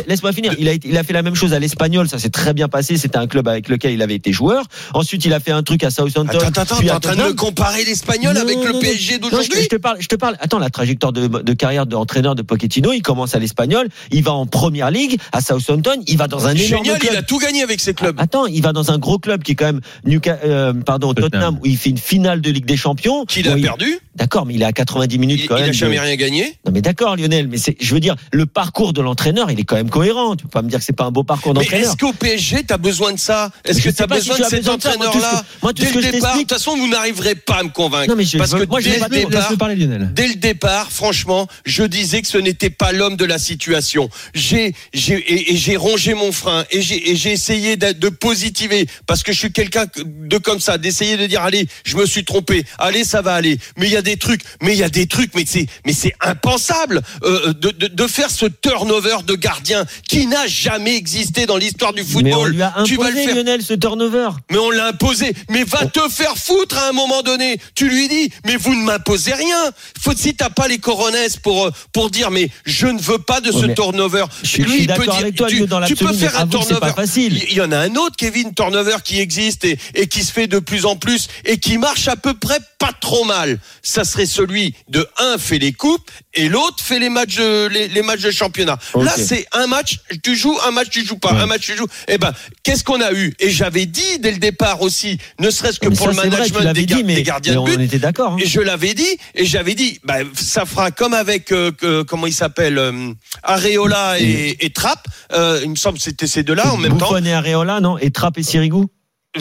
Laisse-moi 0.07 0.33
finir. 0.33 0.53
Il 0.59 0.67
a, 0.67 0.73
été- 0.73 0.89
il 0.89 0.97
a 0.97 1.03
fait 1.03 1.13
la 1.13 1.21
même 1.21 1.35
chose 1.35 1.53
à 1.53 1.59
l'Espagnol, 1.59 2.09
ça 2.09 2.19
s'est 2.19 2.29
très 2.29 2.53
bien 2.53 2.67
passé. 2.67 2.97
C'était 2.97 3.17
un 3.17 3.27
club 3.27 3.47
avec 3.47 3.69
lequel 3.69 3.93
il 3.93 4.01
avait 4.01 4.15
été 4.15 4.33
joueur. 4.33 4.65
Ensuite, 4.93 5.23
il 5.23 5.31
a 5.33 5.39
fait 5.39 5.51
un 5.51 5.63
truc 5.63 5.83
à 5.85 5.89
Southampton. 5.89 6.37
Attends, 6.37 6.61
attends, 6.61 6.77
t'es 6.77 6.89
à 6.89 6.97
en 6.97 6.99
train 6.99 7.15
de 7.15 7.23
me 7.23 7.33
comparer 7.33 7.85
l'espagnol 7.85 8.35
Non, 8.35 8.41
avec 8.41 8.57
le 8.57 8.77
PSG 8.79 9.13
je, 9.15 9.19
d'aujourd'hui 9.19 9.61
je 9.63 9.67
te 9.67 9.75
parle, 9.77 9.97
je 10.01 10.07
te 10.07 10.15
parle. 10.15 10.35
Attends, 10.41 10.59
la 10.59 10.69
trajectoire 10.69 11.13
de, 11.13 11.27
de 11.27 11.53
carrière 11.53 11.85
d'entraîneur 11.85 12.35
de 12.35 12.41
Pochettino, 12.41 12.91
il 12.91 13.01
commence 13.01 13.35
à 13.35 13.39
l'Espagnol, 13.39 13.87
il 14.11 14.21
va 14.21 14.33
en 14.33 14.45
Première 14.45 14.91
Ligue 14.91 15.17
à 15.31 15.39
Southampton, 15.41 16.01
il 16.07 16.17
va 16.17 16.27
dans 16.27 16.45
un 16.47 16.55
énorme 16.55 16.83
Génial, 16.85 16.99
club. 16.99 17.13
il 17.13 17.17
a 17.17 17.21
tout 17.23 17.39
gagné 17.39 17.63
avec 17.63 17.79
ses 17.79 17.93
clubs. 17.93 18.19
Attends, 18.19 18.45
il 18.45 18.61
va 18.65 18.73
dans 18.73 18.91
un 18.91 18.97
gros 18.97 19.19
club 19.19 19.43
qui 19.43 19.53
est 19.53 19.55
quand 19.55 19.65
même 19.65 19.81
euh, 20.27 20.73
pardon, 20.73 21.13
Tottenham. 21.13 21.31
Tottenham. 21.31 21.59
où 21.61 21.65
il 21.65 21.77
fait 21.77 21.89
une 21.89 21.97
finale 21.97 22.41
de 22.41 22.49
Ligue 22.51 22.65
des 22.65 22.77
Champions. 22.77 23.25
Qu'il 23.25 23.47
a 23.49 23.57
il- 23.57 23.61
perdu. 23.63 23.99
D'accord, 24.15 24.45
mais 24.45 24.53
il 24.53 24.61
est 24.61 24.65
à 24.65 24.71
90 24.71 25.17
minutes 25.19 25.41
Il 25.43 25.47
quand 25.47 25.55
même. 25.55 25.65
n'a 25.67 25.71
jamais 25.73 25.97
de- 25.97 26.01
rien 26.01 26.15
gagné. 26.15 26.43
Non 26.65 26.71
mais 26.71 26.81
d'accord, 26.81 27.17
Lionel, 27.17 27.47
mais 27.49 27.57
je 27.79 27.93
veux 27.93 27.99
dire, 27.99 28.15
le 28.31 28.45
parcours 28.45 28.93
de 28.93 29.01
l'entraîneur, 29.01 29.51
il 29.51 29.59
est 29.59 29.63
quand 29.65 29.75
même 29.75 29.89
cohérent. 29.89 30.35
Tu 30.37 30.43
peux 30.43 30.49
pas 30.49 30.61
me 30.61 30.69
dire 30.69 30.79
que 30.79 30.85
c'est 30.85 30.93
pas 30.95 31.03
un 31.05 31.11
beau 31.11 31.23
parcours 31.23 31.53
Mais 31.53 31.61
d'entraîneur. 31.61 31.89
est-ce 31.89 31.97
qu'au 31.97 32.13
PSG, 32.13 32.63
t'as 32.65 32.77
besoin 32.77 33.11
de 33.13 33.19
ça 33.19 33.51
Est-ce 33.65 33.81
que 33.81 33.89
si 33.89 33.95
tu 33.95 34.03
de 34.07 34.13
as 34.13 34.19
cet 34.19 34.25
besoin 34.25 34.37
de 34.37 34.43
ça. 34.43 34.49
Moi, 34.49 34.59
tout 34.59 34.63
ce 34.63 34.69
entraîneur-là 34.69 35.41
que- 35.41 35.45
moi, 35.61 35.73
tout 35.73 35.81
Dès 35.81 35.87
ce 35.89 35.93
que 35.93 35.99
le 35.99 36.05
je 36.05 36.11
départ, 36.11 36.33
de 36.35 36.39
toute 36.39 36.51
façon, 36.51 36.77
vous 36.77 36.87
n'arriverez 36.87 37.35
pas 37.35 37.55
à 37.59 37.63
me 37.63 37.69
convaincre. 37.69 38.09
Non, 38.09 38.15
mais 38.15 38.23
je- 38.23 38.37
Parce 38.37 38.53
que 38.53 38.65
moi, 38.65 38.79
dès 38.81 38.89
vais 38.91 38.99
le 38.99 39.09
départ, 39.09 39.41
Laisse-le 39.41 39.57
parler 39.57 39.75
Lionel. 39.75 40.09
Dès 40.13 40.27
le 40.27 40.35
départ, 40.35 40.91
franchement, 40.91 41.47
je 41.65 41.83
disais 41.83 42.21
que 42.21 42.27
ce 42.27 42.37
n'était 42.37 42.69
pas 42.69 42.93
l'homme 42.93 43.17
de 43.17 43.25
la 43.25 43.37
situation. 43.37 44.09
J'ai, 44.33 44.73
j'ai, 44.93 45.15
et, 45.15 45.53
et 45.53 45.57
j'ai 45.57 45.75
rongé 45.75 46.13
mon 46.13 46.31
frein 46.31 46.63
et 46.71 46.81
j'ai, 46.81 47.11
essayé 47.31 47.75
de, 47.75 47.91
de 47.91 48.09
positiver 48.55 48.87
parce 49.05 49.23
que 49.23 49.33
je 49.33 49.39
suis 49.39 49.51
quelqu'un 49.51 49.85
de 49.97 50.37
comme 50.37 50.59
ça, 50.59 50.77
d'essayer 50.77 51.17
de 51.17 51.25
dire 51.25 51.41
allez, 51.41 51.67
je 51.85 51.97
me 51.97 52.05
suis 52.05 52.23
trompé, 52.23 52.63
allez, 52.77 53.03
ça 53.03 53.21
va 53.21 53.33
aller. 53.33 53.57
Mais 53.77 53.87
il 53.87 53.91
y 53.91 53.97
a 53.97 54.01
des 54.01 54.17
trucs, 54.17 54.41
mais 54.61 54.73
il 54.73 54.79
y 54.79 54.83
a 54.83 54.89
des 54.89 55.07
trucs, 55.07 55.33
mais 55.35 55.43
c'est, 55.45 55.67
mais 55.85 55.93
c'est 55.93 56.13
impensable 56.21 57.01
euh, 57.23 57.53
de, 57.53 57.71
de, 57.71 57.87
de 57.87 58.07
faire 58.07 58.29
ce 58.31 58.45
turnover 58.45 59.17
de 59.25 59.35
gardien 59.35 59.85
qui 60.07 60.27
n'a 60.27 60.47
jamais 60.47 60.95
existé 60.95 61.45
dans 61.45 61.57
l'histoire 61.57 61.93
du 61.93 62.01
mais 62.03 62.33
on 62.33 62.43
football. 62.43 62.51
lui 62.51 62.61
a 62.61 62.73
tu 62.85 62.95
vas 62.97 63.03
le 63.03 63.09
imposé, 63.09 63.25
faire. 63.25 63.35
Lionel, 63.35 63.61
ce 63.61 63.73
turnover. 63.73 64.29
Mais 64.51 64.57
on 64.57 64.69
l'a 64.71 64.87
imposé. 64.87 65.33
Mais 65.49 65.63
va 65.63 65.85
te 65.85 66.07
faire 66.09 66.37
foutre 66.37 66.77
à 66.77 66.89
un 66.89 66.91
moment 66.93 67.21
donné. 67.21 67.57
Tu 67.75 67.89
lui 67.89 68.07
dis, 68.07 68.29
mais 68.45 68.55
vous 68.55 68.73
ne 68.75 68.83
m'imposez 68.83 69.33
rien. 69.33 69.71
Faut 70.01 70.13
si 70.15 70.33
t'as 70.35 70.49
pas 70.49 70.67
les 70.67 70.77
coronesses 70.77 71.37
pour 71.37 71.65
euh, 71.67 71.71
pour 71.91 72.09
dire, 72.09 72.31
mais 72.31 72.49
je 72.65 72.87
ne 72.87 72.99
veux 72.99 73.19
pas 73.19 73.41
de 73.41 73.51
ce 73.51 73.57
Ouais, 73.57 73.67
mais 73.67 73.73
turnover. 73.75 74.25
je 74.43 74.47
suis- 74.47 74.63
je 74.63 74.69
suis 74.69 74.79
il 74.81 74.87
peut 74.87 74.93
d'accord 74.93 75.15
dire, 75.15 75.23
avec 75.23 75.35
toi, 75.35 75.47
tu, 75.47 75.55
Lio, 75.57 75.65
dans 75.65 75.83
tu 75.85 75.95
peux 75.95 76.05
mais 76.07 76.13
faire 76.13 76.39
un 76.39 76.47
turnover. 76.47 76.79
pas 76.79 76.93
facile. 76.93 77.33
Il 77.49 77.55
il 77.55 77.57
y 77.57 77.61
en 77.61 77.71
a 77.71 77.77
un 77.77 77.95
autre, 77.95 78.15
Kevin 78.35 78.53
Turnover, 78.53 78.97
qui 79.01 79.21
existe 79.21 79.63
et, 79.63 79.79
et 79.93 80.07
qui 80.07 80.21
se 80.21 80.33
fait 80.33 80.47
de 80.47 80.59
plus 80.59 80.85
en 80.85 80.97
plus 80.97 81.29
et 81.45 81.57
qui 81.57 81.77
marche 81.77 82.09
à 82.09 82.17
peu 82.17 82.33
près 82.33 82.59
pas 82.79 82.91
trop 82.99 83.23
mal. 83.23 83.59
Ça 83.81 84.03
serait 84.03 84.25
celui 84.25 84.75
de 84.89 85.07
un 85.17 85.37
fait 85.37 85.57
les 85.57 85.71
coupes 85.71 86.11
et 86.35 86.49
l'autre 86.49 86.83
fait 86.83 86.99
les 86.99 87.09
matchs 87.09 87.37
de, 87.37 87.67
les, 87.67 87.87
les 87.87 88.01
matchs 88.01 88.21
de 88.21 88.31
championnat. 88.31 88.77
Là, 88.95 89.13
c'est 89.17 89.45
un 89.51 89.67
match, 89.67 89.99
tu 90.23 90.35
joues, 90.35 90.57
un 90.67 90.71
match, 90.71 90.89
tu 90.89 91.05
joues 91.05 91.17
pas, 91.17 91.33
Ouais. 91.33 91.41
un 91.41 91.45
match, 91.45 91.61
tu 91.61 91.75
joues. 91.75 91.87
Eh 92.07 92.17
ben, 92.17 92.31
qu'est-ce 92.63 92.83
qu'on 92.83 93.01
a 93.01 93.11
eu? 93.13 93.33
Et 93.39 93.49
j'avais 93.49 93.85
dit 93.85 94.19
dès 94.19 94.31
le 94.31 94.37
départ 94.37 94.81
aussi, 94.81 95.17
ne 95.39 95.49
serait-ce 95.49 95.79
que 95.79 95.87
Mais 95.87 95.95
pour 95.95 96.05
ça, 96.07 96.11
le 96.11 96.17
vrai, 96.17 96.29
management 96.29 96.73
des, 96.73 96.85
gar- 96.85 96.97
dit, 96.97 97.03
mais, 97.03 97.15
des 97.15 97.23
gardiens 97.23 97.53
mais 97.53 97.71
de 97.71 97.75
on 97.75 97.77
but. 97.79 97.83
était 97.85 97.99
d'accord. 97.99 98.33
hein. 98.33 98.37
Et 98.39 98.45
je 98.45 98.59
l'avais 98.61 98.93
dit, 98.93 99.17
et 99.33 99.45
j'avais 99.45 99.73
dit, 99.75 99.99
bah, 100.03 100.15
ça 100.35 100.65
fera 100.65 100.91
comme 100.91 101.13
avec 101.13 101.51
euh, 101.51 101.71
que- 101.71 102.03
comment 102.03 102.27
il 102.27 102.33
s'appelle, 102.33 102.77
euh, 102.77 103.11
Areola 103.43 104.19
et, 104.19 104.57
et 104.65 104.69
Trapp. 104.71 105.05
Euh, 105.33 105.59
il 105.63 105.69
me 105.71 105.75
semble 105.75 105.97
que 105.97 106.03
c'était 106.03 106.27
ces 106.27 106.43
deux-là 106.43 106.71
en 106.73 106.77
même 106.77 106.97
temps. 106.97 107.11
Buffon 107.13 107.25
et 107.25 107.33
Areola, 107.33 107.79
non? 107.79 107.97
Et 107.97 108.11
Trapp 108.11 108.37
et 108.37 108.43
Sirigu? 108.43 108.85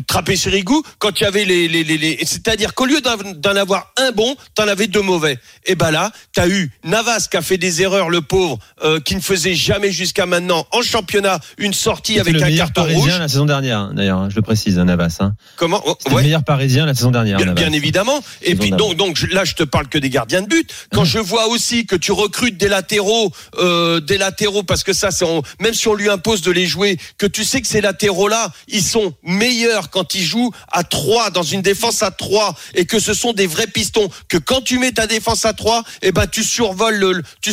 Trappé 0.07 0.37
sur 0.37 0.51
Rigou, 0.53 0.83
quand 0.99 1.21
il 1.21 1.25
y 1.25 1.27
avait 1.27 1.45
les, 1.45 1.69
les, 1.69 1.85
les, 1.85 1.97
les- 1.99 2.19
c'est-à-dire 2.25 2.75
qu'au 2.75 2.85
lieu 2.87 3.01
d'en 3.01 3.57
avoir 3.57 3.93
un 3.97 4.11
bon, 4.11 4.35
t'en 4.55 4.67
avais 4.67 4.87
deux 4.89 5.03
mauvais. 5.03 5.39
Et 5.67 5.75
ben 5.77 5.91
là, 5.91 6.11
t'as 6.33 6.49
eu 6.49 6.71
Navas 6.83 7.29
qui 7.31 7.37
a 7.37 7.43
fait 7.43 7.59
des 7.59 7.83
erreurs, 7.83 8.11
le 8.11 8.21
pauvre, 8.21 8.59
euh, 8.83 8.99
qui 9.01 9.15
ne 9.15 9.21
faisait 9.21 9.55
jamais 9.55 9.93
jusqu'à 9.93 10.27
maintenant 10.27 10.67
en 10.73 10.83
championnat 10.83 11.39
une 11.59 11.73
sortie 11.73 12.19
avec 12.19 12.35
le 12.35 12.43
un 12.43 12.47
meilleur 12.47 12.67
carton 12.67 12.83
parisien 12.83 13.01
rouge. 13.13 13.19
la 13.21 13.29
saison 13.29 13.47
dernière, 13.47 13.79
hein, 13.79 13.93
d'ailleurs, 13.95 14.19
hein, 14.19 14.29
je 14.31 14.37
le 14.37 14.43
précise, 14.43 14.79
hein, 14.79 14.85
Navas. 14.85 15.17
hein. 15.21 15.35
Comment 15.57 15.81
Oh, 15.87 15.97
ouais. 16.07 16.17
le 16.17 16.23
meilleur 16.23 16.45
parisien 16.45 16.87
la 16.87 16.95
saison 16.95 17.11
dernière. 17.11 17.37
Bien, 17.37 17.47
Navas. 17.47 17.61
bien 17.61 17.73
évidemment. 17.73 18.21
Et 18.43 18.55
puis 18.57 18.71
donc, 18.71 18.97
donc 18.97 19.17
je- 19.17 19.27
là, 19.29 19.45
je 19.45 19.55
te 19.55 19.63
parle 19.63 19.89
que 19.89 19.99
des 19.99 20.11
gardiens 20.11 20.43
de 20.43 20.49
but. 20.49 20.69
Quand 20.93 21.05
je 21.05 21.19
vois 21.19 21.47
aussi 21.49 21.87
que 21.87 21.97
tu 21.97 22.11
recrutes 22.13 22.57
des 22.57 22.69
latéraux, 22.69 23.31
euh, 23.59 24.01
des 24.01 24.19
latéraux, 24.19 24.63
parce 24.65 24.83
que 24.83 24.93
ça, 24.93 25.11
c'est 25.11 25.25
on- 25.25 25.43
même 25.61 25.75
si 25.75 25.87
on 25.89 25.95
lui 25.95 26.09
impose 26.09 26.43
de 26.43 26.51
les 26.51 26.67
jouer, 26.67 26.99
que 27.19 27.27
tu 27.27 27.45
sais 27.45 27.61
que 27.61 27.67
ces 27.69 27.81
latéraux-là, 27.81 28.51
ils 28.69 28.83
sont 28.83 29.15
meilleurs 29.23 29.84
quand 29.91 30.15
ils 30.15 30.25
jouent 30.25 30.53
à 30.73 30.85
3 30.85 31.31
dans 31.31 31.43
une 31.43 31.63
défense 31.63 32.03
à 32.03 32.11
3 32.11 32.55
et 32.75 32.87
que 32.87 32.99
ce 32.99 33.15
sont 33.15 33.33
des 33.33 33.47
vrais 33.47 33.67
pistons. 33.67 34.09
Que 34.29 34.37
quand 34.37 34.61
tu 34.61 34.79
mets 34.79 34.93
ta 34.93 35.07
défense 35.07 35.45
à 35.45 35.53
3 35.53 35.83
eh 36.03 36.13
ben 36.13 36.27
tu 36.27 36.43
survoles 36.45 36.97
le, 36.97 37.23
tu 37.41 37.53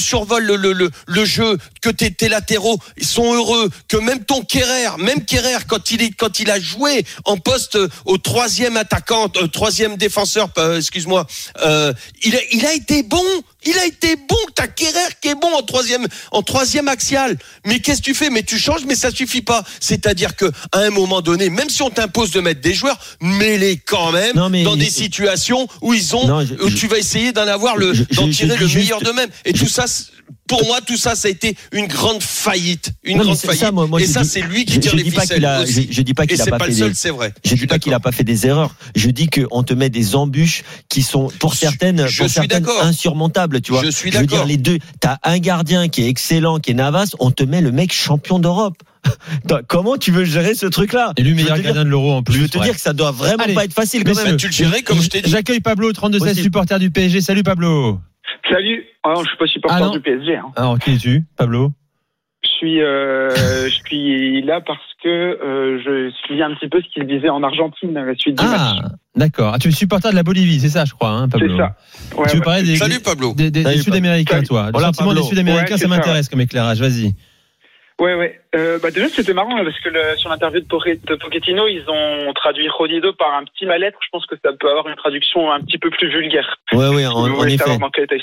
jeu. 1.25 1.57
Que 1.81 1.89
tes, 1.89 2.11
tes 2.11 2.29
latéraux, 2.29 2.77
sont 3.01 3.33
heureux. 3.33 3.69
Que 3.87 3.97
même 3.97 4.23
ton 4.23 4.43
Kerrer, 4.43 4.97
même 4.97 5.25
Kerrer, 5.25 5.57
quand 5.67 6.39
il 6.39 6.51
a 6.51 6.59
joué 6.59 7.05
en 7.25 7.37
poste 7.37 7.75
euh, 7.75 7.89
au 8.05 8.17
troisième 8.17 8.77
attaquant, 8.77 9.29
euh, 9.37 9.47
troisième 9.47 9.97
défenseur, 9.97 10.49
euh, 10.57 10.77
excuse-moi, 10.77 11.25
il 12.23 12.65
a 12.65 12.73
été 12.73 13.03
bon. 13.03 13.23
Il 13.65 13.77
a 13.77 13.85
été 13.85 14.15
bon, 14.15 14.35
t'as 14.55 14.67
Kerrer 14.67 14.99
qui 15.21 15.27
est 15.29 15.35
bon 15.35 15.53
en 15.53 15.61
troisième, 15.61 16.07
en 16.31 16.41
troisième 16.41 16.87
axial. 16.87 17.37
Mais 17.65 17.79
qu'est-ce 17.79 17.99
que 17.99 18.05
tu 18.05 18.13
fais? 18.15 18.29
Mais 18.29 18.43
tu 18.43 18.57
changes, 18.57 18.85
mais 18.87 18.95
ça 18.95 19.11
suffit 19.11 19.41
pas. 19.41 19.63
C'est-à-dire 19.79 20.35
que 20.35 20.45
à 20.71 20.79
un 20.79 20.89
moment 20.89 21.21
donné, 21.21 21.49
même 21.49 21.69
si 21.69 21.81
on 21.81 21.89
t'impose 21.89 22.31
de 22.31 22.39
mettre 22.39 22.61
des 22.61 22.73
joueurs, 22.73 22.99
mets-les 23.21 23.77
quand 23.77 24.11
même 24.11 24.35
Non, 24.35 24.49
mais 24.49 24.63
dans 24.63 24.75
des 24.75 24.89
situations 24.89 25.67
où 25.81 25.93
ils 25.93 26.15
ont, 26.15 26.27
Non, 26.27 26.45
je- 26.45 26.55
où 26.63 26.69
tu 26.71 26.87
vas 26.87 26.97
essayer 26.97 27.31
d'en 27.33 27.47
avoir 27.47 27.77
le, 27.77 27.93
d'en 28.15 28.29
tirer 28.29 28.57
le 28.57 28.65
juste- 28.67 28.75
meilleur 28.77 29.01
d'eux-mêmes. 29.01 29.29
Et 29.45 29.53
tout 29.53 29.67
ça, 29.67 29.85
pour 30.47 30.65
moi, 30.65 30.79
tout 30.81 30.97
ça, 30.97 31.15
ça 31.15 31.27
a 31.27 31.31
été 31.31 31.55
une 31.71 31.87
grande 31.87 32.21
faillite, 32.21 32.91
une 33.03 33.17
Non, 33.17 33.23
grande 33.23 33.37
c'est 33.37 33.47
faillite. 33.47 33.61
ça, 33.63 33.71
moi- 33.71 33.87
moi, 33.87 34.01
et 34.01 34.05
je 34.05 34.11
ça, 34.11 34.23
c'est 34.23 34.41
lui 34.41 34.65
qui 34.65 34.73
je, 34.75 34.79
tire 34.79 34.91
je 34.91 34.97
les 34.97 35.03
dis 35.03 35.11
pas 35.11 35.21
ficelles 35.21 35.37
qu'il 35.37 35.45
a, 35.45 35.61
aussi. 35.61 35.87
je, 35.89 35.93
je 35.95 36.01
dis 36.01 36.13
pas 36.13 36.25
qu'il 36.27 36.41
a 36.41 36.45
pas, 36.45 36.57
pas 36.57 36.65
fait 36.65 36.71
le 36.71 36.77
seul, 36.77 36.89
des, 36.89 36.95
c'est 36.95 37.09
vrai. 37.09 37.33
je 37.45 37.55
dis 37.55 37.67
pas 37.67 37.79
qu'il 37.79 37.93
a 37.93 37.99
pas 37.99 38.11
fait 38.11 38.23
des 38.23 38.45
erreurs. 38.47 38.75
Je 38.95 39.09
dis 39.09 39.27
qu'on 39.27 39.63
te 39.63 39.73
met 39.73 39.89
des 39.89 40.15
embûches 40.15 40.63
qui 40.89 41.01
sont 41.03 41.29
pour 41.39 41.53
Je- 41.53 41.59
certaines, 41.59 42.07
je 42.07 42.17
pour 42.17 42.27
suis 42.29 42.33
certaines 42.33 42.63
d'accord. 42.63 42.83
insurmontables, 42.83 43.61
tu 43.61 43.71
vois. 43.71 43.83
Je 43.83 43.89
suis 43.89 44.11
Je 44.11 44.17
veux 44.17 44.25
dire 44.25 44.37
d'accord. 44.37 44.47
les 44.47 44.57
deux. 44.57 44.77
T'as 44.99 45.17
un 45.23 45.37
gardien 45.39 45.87
qui 45.89 46.03
est 46.03 46.07
excellent, 46.07 46.59
qui 46.59 46.71
est 46.71 46.75
Navas. 46.75 47.11
On 47.19 47.31
te 47.31 47.43
met 47.43 47.61
le 47.61 47.71
mec 47.71 47.93
champion 47.93 48.39
d'Europe. 48.39 48.77
Comment 49.67 49.97
tu 49.97 50.11
veux 50.11 50.25
gérer 50.25 50.53
ce 50.53 50.65
truc-là? 50.67 51.13
Et 51.17 51.23
lui, 51.23 51.31
Je 51.31 51.35
meilleur 51.35 51.59
gardien 51.59 51.83
de 51.83 51.89
l'Euro 51.89 52.13
en 52.13 52.23
plus. 52.23 52.35
Je 52.35 52.41
veux 52.41 52.49
te 52.49 52.57
ouais. 52.59 52.65
dire 52.65 52.75
que 52.75 52.81
ça 52.81 52.93
doit 52.93 53.11
vraiment 53.11 53.43
Allez, 53.43 53.53
pas 53.55 53.65
être 53.65 53.73
facile 53.73 54.03
quand 54.03 54.15
même. 54.23 54.37
Tu 54.37 54.47
le 54.47 54.53
gérais 54.53 54.83
comme 54.83 55.01
je 55.01 55.09
t'ai 55.09 55.21
dit. 55.21 55.29
J'accueille 55.31 55.59
Pablo, 55.59 55.91
32-16, 55.91 56.19
Possible. 56.19 56.41
supporter 56.43 56.77
du 56.79 56.91
PSG. 56.91 57.21
Salut 57.21 57.43
Pablo. 57.43 57.99
Salut. 58.49 58.85
Ah 59.03 59.09
non, 59.15 59.23
je 59.23 59.29
suis 59.29 59.37
pas 59.37 59.47
supporter 59.47 59.83
Ah 59.85 59.89
du 59.89 59.99
PSG. 60.01 60.35
hein. 60.37 60.51
Alors, 60.55 60.79
qui 60.79 60.93
es-tu, 60.95 61.23
Pablo? 61.37 61.71
Je 62.43 62.49
suis, 62.49 62.81
euh, 62.81 63.65
je 63.69 63.75
suis 63.85 64.41
là 64.41 64.61
parce 64.61 64.79
que 65.03 65.07
euh, 65.09 65.79
je 65.85 66.11
suis 66.25 66.41
un 66.41 66.53
petit 66.55 66.67
peu 66.69 66.79
ce 66.81 66.87
qui 66.91 66.99
se 67.01 67.05
disait 67.05 67.29
en 67.29 67.43
Argentine 67.43 67.95
à 67.97 68.03
la 68.03 68.15
suite 68.15 68.37
du 68.39 68.43
Ah, 68.45 68.51
match. 68.51 68.91
d'accord. 69.15 69.51
Ah, 69.53 69.59
tu 69.59 69.67
es 69.67 69.71
supporter 69.71 70.09
de 70.09 70.15
la 70.15 70.23
Bolivie, 70.23 70.59
c'est 70.59 70.69
ça, 70.69 70.85
je 70.85 70.93
crois, 70.93 71.09
hein, 71.09 71.29
Pablo? 71.29 71.49
C'est 71.51 71.57
ça. 71.57 71.75
Ouais, 72.17 72.25
Tu 72.27 72.33
veux 72.33 72.39
ouais. 72.39 72.45
parler 72.45 72.63
des, 72.63 72.75
Salut 72.77 72.99
Pablo. 72.99 73.33
des, 73.35 73.45
des- 73.51 73.51
des 73.51 73.63
Salut, 73.63 73.83
Sud-Américains, 73.83 74.41
toi. 74.41 74.65
Le 74.67 74.71
Voilà, 74.71 74.87
sentiment 74.87 75.09
Pablo. 75.09 75.21
des 75.21 75.27
Sud-Américains, 75.27 75.63
Ouais, 75.65 75.69
ça 75.71 75.77
c'est 75.77 75.83
ça, 75.83 75.87
m'intéresse 75.89 76.29
comme 76.29 76.41
éclairage. 76.41 76.79
Vas-y. 76.81 77.13
Ouais, 78.01 78.15
ouais. 78.15 78.41
Euh, 78.55 78.79
bah 78.81 78.89
déjà, 78.89 79.07
c'était 79.09 79.33
marrant 79.35 79.55
là, 79.55 79.63
parce 79.63 79.79
que 79.79 79.89
le- 79.89 80.17
sur 80.17 80.29
l'interview 80.31 80.59
de, 80.59 80.65
Poche- 80.65 80.99
de 81.05 81.15
Pochettino, 81.15 81.67
ils 81.67 81.83
ont 81.87 82.33
traduit 82.33 82.67
Rodido 82.67 83.13
par 83.13 83.33
un 83.35 83.43
petit 83.45 83.67
mal-être. 83.67 83.99
Je 84.03 84.09
pense 84.11 84.25
que 84.25 84.35
ça 84.43 84.51
peut 84.59 84.69
avoir 84.69 84.87
une 84.89 84.95
traduction 84.95 85.51
un 85.51 85.59
petit 85.61 85.77
peu 85.77 85.91
plus 85.91 86.09
vulgaire. 86.09 86.57
Ouais, 86.73 86.87
ouais, 86.89 87.05
en, 87.05 87.13
en 87.13 87.45
effet. 87.45 87.63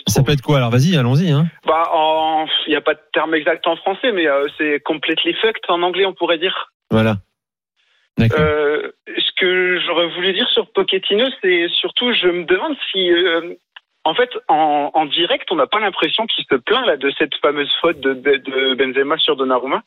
Ça 0.09 0.23
peut 0.25 0.33
être 0.33 0.43
quoi? 0.43 0.57
Alors 0.57 0.71
vas-y, 0.71 0.97
allons-y. 0.97 1.31
Hein. 1.31 1.47
Bah, 1.65 1.85
en- 1.95 2.47
il 2.67 2.71
n'y 2.71 2.77
a 2.77 2.81
pas 2.81 2.95
de 2.95 3.01
terme 3.13 3.35
exact 3.35 3.67
en 3.69 3.77
français, 3.77 4.11
mais 4.13 4.27
euh, 4.27 4.49
c'est 4.59 4.81
completely 4.81 5.33
fucked 5.35 5.63
en 5.69 5.81
anglais, 5.83 6.07
on 6.07 6.13
pourrait 6.13 6.39
dire. 6.39 6.73
Voilà. 6.91 7.19
D'accord. 8.19 8.41
Euh, 8.41 8.91
ce 9.17 9.31
que 9.41 9.79
j'aurais 9.87 10.09
voulu 10.09 10.33
dire 10.33 10.49
sur 10.49 10.67
Pochettino, 10.73 11.25
c'est 11.41 11.69
surtout, 11.69 12.13
je 12.13 12.27
me 12.27 12.43
demande 12.47 12.75
si, 12.91 13.13
euh, 13.13 13.55
en 14.05 14.15
fait, 14.15 14.31
en, 14.49 14.91
en 14.95 15.07
direct, 15.07 15.51
on 15.51 15.57
n'a 15.57 15.67
pas 15.67 15.81
l'impression 15.81 16.27
qu'il 16.27 16.45
se 16.51 16.55
plaint 16.57 16.87
là 16.87 16.97
de 16.97 17.11
cette 17.19 17.35
fameuse 17.43 17.73
faute 17.81 18.01
de, 18.01 18.15
de, 18.15 18.37
de 18.37 18.75
Benzema 18.75 19.19
sur 19.19 19.37
Donnarumma. 19.37 19.83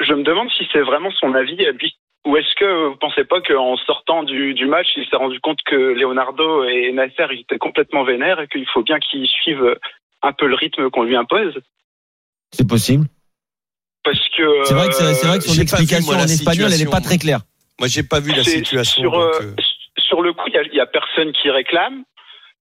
Je 0.00 0.14
me 0.14 0.22
demande 0.22 0.48
si 0.56 0.66
c'est 0.72 0.80
vraiment 0.80 1.10
son 1.12 1.34
avis 1.34 1.64
à 1.66 1.72
lui. 1.72 1.94
Ou 2.26 2.36
est-ce 2.36 2.54
que 2.54 2.88
vous 2.88 2.96
pensez 2.96 3.24
pas 3.24 3.40
qu'en 3.40 3.76
sortant 3.78 4.22
du, 4.22 4.52
du 4.54 4.66
match, 4.66 4.88
il 4.96 5.06
s'est 5.08 5.16
rendu 5.16 5.40
compte 5.40 5.60
que 5.64 5.74
Leonardo 5.74 6.64
et 6.64 6.92
Nasser 6.92 7.26
ils 7.32 7.40
étaient 7.40 7.58
complètement 7.58 8.04
vénères 8.04 8.40
et 8.40 8.48
qu'il 8.48 8.66
faut 8.68 8.82
bien 8.82 8.98
qu'ils 8.98 9.26
suivent 9.26 9.76
un 10.22 10.32
peu 10.32 10.46
le 10.46 10.54
rythme 10.54 10.90
qu'on 10.90 11.04
lui 11.04 11.16
impose? 11.16 11.58
C'est 12.52 12.68
possible. 12.68 13.06
Parce 14.04 14.18
que 14.36 14.64
C'est 14.64 14.74
vrai 14.74 14.88
que, 14.88 14.94
c'est 14.94 15.14
c'est 15.14 15.26
vrai 15.26 15.38
que 15.38 15.44
son 15.44 15.52
vu, 15.54 15.62
explication 15.62 16.12
moi, 16.12 16.22
en 16.22 16.24
espagnol, 16.24 16.70
elle 16.72 16.78
n'est 16.78 16.84
pas 16.90 16.98
situation. 16.98 17.02
très 17.02 17.18
claire. 17.18 17.40
Moi, 17.78 17.88
j'ai 17.88 18.02
pas 18.02 18.20
vu 18.20 18.30
la 18.32 18.44
C'est- 18.44 18.58
situation. 18.58 19.02
Sur, 19.02 19.12
donc, 19.12 19.22
euh, 19.22 19.42
euh, 19.42 19.62
sur 19.98 20.20
le 20.22 20.32
coup, 20.32 20.44
il 20.48 20.72
y 20.72 20.76
y, 20.76 20.80
a 20.80 20.86
personne 20.86 21.32
qui 21.32 21.50
réclame. 21.50 22.04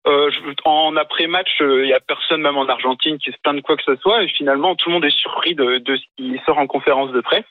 Euh, 0.08 0.32
en 0.66 0.96
après-match, 0.96 1.50
euh, 1.62 1.84
il 1.86 1.90
y 1.90 1.94
a 1.94 2.00
personne, 2.00 2.42
même 2.42 2.58
en 2.58 2.68
Argentine, 2.68 3.18
qui 3.18 3.32
se 3.32 3.38
plaint 3.44 3.56
de 3.56 3.62
quoi 3.62 3.76
que 3.76 3.84
ce 3.86 3.96
soit. 4.02 4.24
Et 4.24 4.30
finalement, 4.30 4.76
tout 4.76 4.90
le 4.90 4.94
monde 4.96 5.06
est 5.06 5.16
surpris 5.16 5.56
de, 5.56 5.78
de 5.80 5.98
ce 5.98 6.02
qui 6.18 6.40
sort 6.46 6.58
en 6.58 6.68
conférence 6.68 7.12
de 7.12 7.22
presse. 7.22 7.44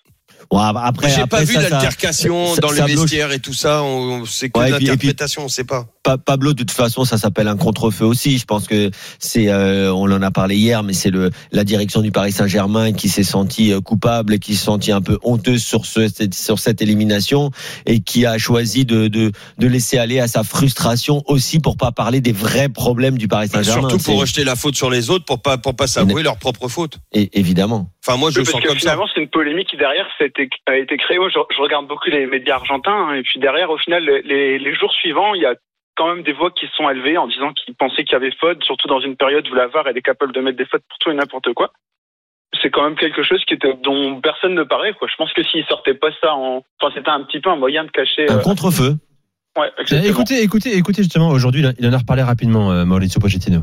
Bon, 0.51 0.59
après, 0.59 1.09
J'ai 1.09 1.23
après 1.23 1.39
pas 1.39 1.45
vu 1.45 1.55
d'altercation 1.55 2.47
ça- 2.55 2.61
dans 2.61 2.71
les 2.71 2.77
ça 2.79 2.85
bloque. 2.87 2.99
vestiaires 3.01 3.33
et 3.33 3.41
tout 3.41 3.53
ça. 3.53 3.83
On, 3.83 4.25
c'est 4.25 4.51
que 4.51 4.59
Ouais, 4.59 4.71
l'interprétation, 4.71 5.43
on 5.45 5.49
sait 5.49 5.65
pas. 5.65 5.85
Pa- 6.09 6.17
Pablo, 6.17 6.53
de 6.55 6.59
toute 6.59 6.71
façon, 6.71 7.05
ça 7.05 7.19
s'appelle 7.19 7.49
un 7.49 7.57
contre-feu 7.59 8.07
aussi. 8.07 8.39
Je 8.39 8.47
pense 8.47 8.67
que 8.67 8.91
c'est, 9.19 9.49
euh, 9.51 9.93
on 9.93 10.11
en 10.11 10.23
a 10.23 10.31
parlé 10.31 10.57
hier, 10.57 10.83
mais 10.83 10.95
c'est 10.95 11.11
le 11.11 11.31
la 11.53 11.65
direction 11.65 12.01
du 12.01 12.11
Paris 12.13 12.33
Saint-Germain 12.33 12.93
qui 12.93 13.09
s'est 13.11 13.23
sentie 13.25 13.73
euh, 13.75 13.81
coupable 13.83 14.33
et 14.33 14.39
qui 14.39 14.55
s'est 14.55 14.65
sentie 14.65 14.91
un 14.93 15.03
peu 15.03 15.19
honteuse 15.23 15.63
sur 15.63 15.85
ce 15.85 16.09
cette- 16.09 16.33
sur 16.33 16.59
cette 16.59 16.81
élimination 16.81 17.51
et 17.85 18.01
qui 18.01 18.25
a 18.25 18.39
choisi 18.39 18.87
de 18.87 19.09
de, 19.09 19.33
de 19.59 19.67
laisser 19.67 19.99
aller 19.99 20.19
à 20.19 20.29
sa 20.29 20.45
frustration 20.45 21.23
aussi 21.27 21.61
pour 21.61 21.77
pas 21.77 21.93
parler 21.93 22.21
des 22.23 22.33
vrais 22.33 22.71
problèmes 22.71 23.19
du 23.19 23.29
Paris 23.29 23.49
Saint-Germain. 23.49 23.89
Surtout 23.91 24.03
pour 24.03 24.21
rejeter 24.21 24.45
la 24.45 24.57
faute 24.57 24.77
sur 24.77 24.89
les 24.91 25.11
autres, 25.11 25.27
pour 25.27 25.43
pas 25.43 25.59
pour 25.59 25.77
pas 25.77 25.87
s'avouer 25.87 26.23
leur 26.23 26.39
propre 26.39 26.69
faute. 26.69 26.99
et- 27.13 27.29
évidemment. 27.39 27.91
Enfin, 28.07 28.17
moi, 28.17 28.31
je 28.31 28.39
Oui, 28.39 28.45
parce 28.45 28.53
sens 28.53 28.63
que 28.63 28.69
comme 28.69 28.79
finalement, 28.79 29.07
c'est 29.15 29.21
une 29.21 29.29
polémique 29.29 29.69
qui 29.69 29.77
derrière 29.77 30.07
ça 30.17 30.25
a 30.25 30.27
été, 30.29 30.49
a 30.67 30.77
été 30.79 30.97
créée. 30.97 31.19
Moi, 31.19 31.29
je, 31.29 31.39
je 31.55 31.61
regarde 31.61 31.87
beaucoup 31.87 32.09
les 32.09 32.25
médias 32.27 32.55
argentins. 32.55 32.91
hein, 33.11 33.15
et 33.17 33.23
puis 33.23 33.39
derrière, 33.41 33.69
au 33.71 33.77
final, 33.77 34.03
les, 34.25 34.59
les 34.59 34.75
jours 34.75 34.93
suivants, 34.95 35.35
il 35.35 35.43
y 35.43 35.47
a 35.47 35.55
quand 35.99 36.15
même 36.15 36.23
des 36.23 36.33
voix 36.33 36.53
qui 36.53 36.67
se 36.67 36.73
sont 36.75 36.89
élevées 36.89 37.19
en 37.19 37.27
disant 37.27 37.53
qu'ils 37.53 37.75
pensaient 37.75 38.05
qu'il 38.05 38.13
y 38.13 38.17
avait 38.17 38.31
faute, 38.41 38.63
surtout 38.63 38.87
dans 38.87 39.01
une 39.01 39.17
période 39.17 39.47
où 39.49 39.55
la 39.55 39.67
VAR 39.67 39.87
elle 39.89 39.99
est 39.99 40.03
capable 40.03 40.33
de 40.33 40.41
mettre 40.41 40.57
des 40.57 40.65
fautes 40.65 40.85
pour 40.89 40.99
tout 40.99 41.11
et 41.11 41.15
n'importe 41.15 41.53
quoi. 41.55 41.73
C'est 42.63 42.71
quand 42.71 42.85
même 42.85 42.97
quelque 42.97 43.23
chose 43.23 43.45
qui 43.45 43.55
était, 43.55 43.75
dont 43.83 44.21
personne 44.21 44.55
ne 44.55 44.63
parlait. 44.63 44.95
Quoi. 44.95 45.09
Je 45.11 45.17
pense 45.17 45.33
que 45.33 45.43
s'ils 45.43 45.67
sortaient 45.67 45.95
pas 45.95 46.09
ça 46.21 46.35
en... 46.35 46.63
Enfin, 46.81 46.95
c'était 46.97 47.11
un 47.11 47.23
petit 47.25 47.41
peu 47.41 47.51
un 47.51 47.57
moyen 47.57 47.85
de 47.85 47.91
cacher... 47.91 48.31
Un 48.31 48.39
euh, 48.39 48.43
contre-feu. 48.43 48.95
Ouais, 49.59 49.71
exactement. 49.79 50.11
Écoutez, 50.11 50.43
écoutez, 50.43 50.77
écoutez 50.77 51.03
justement, 51.03 51.29
aujourd'hui, 51.29 51.65
il 51.79 51.87
en 51.87 51.93
a 51.93 51.99
reparlé 51.99 52.23
rapidement, 52.23 52.71
euh, 52.71 52.85
Mauricio 52.85 53.21
Pochettino. 53.21 53.61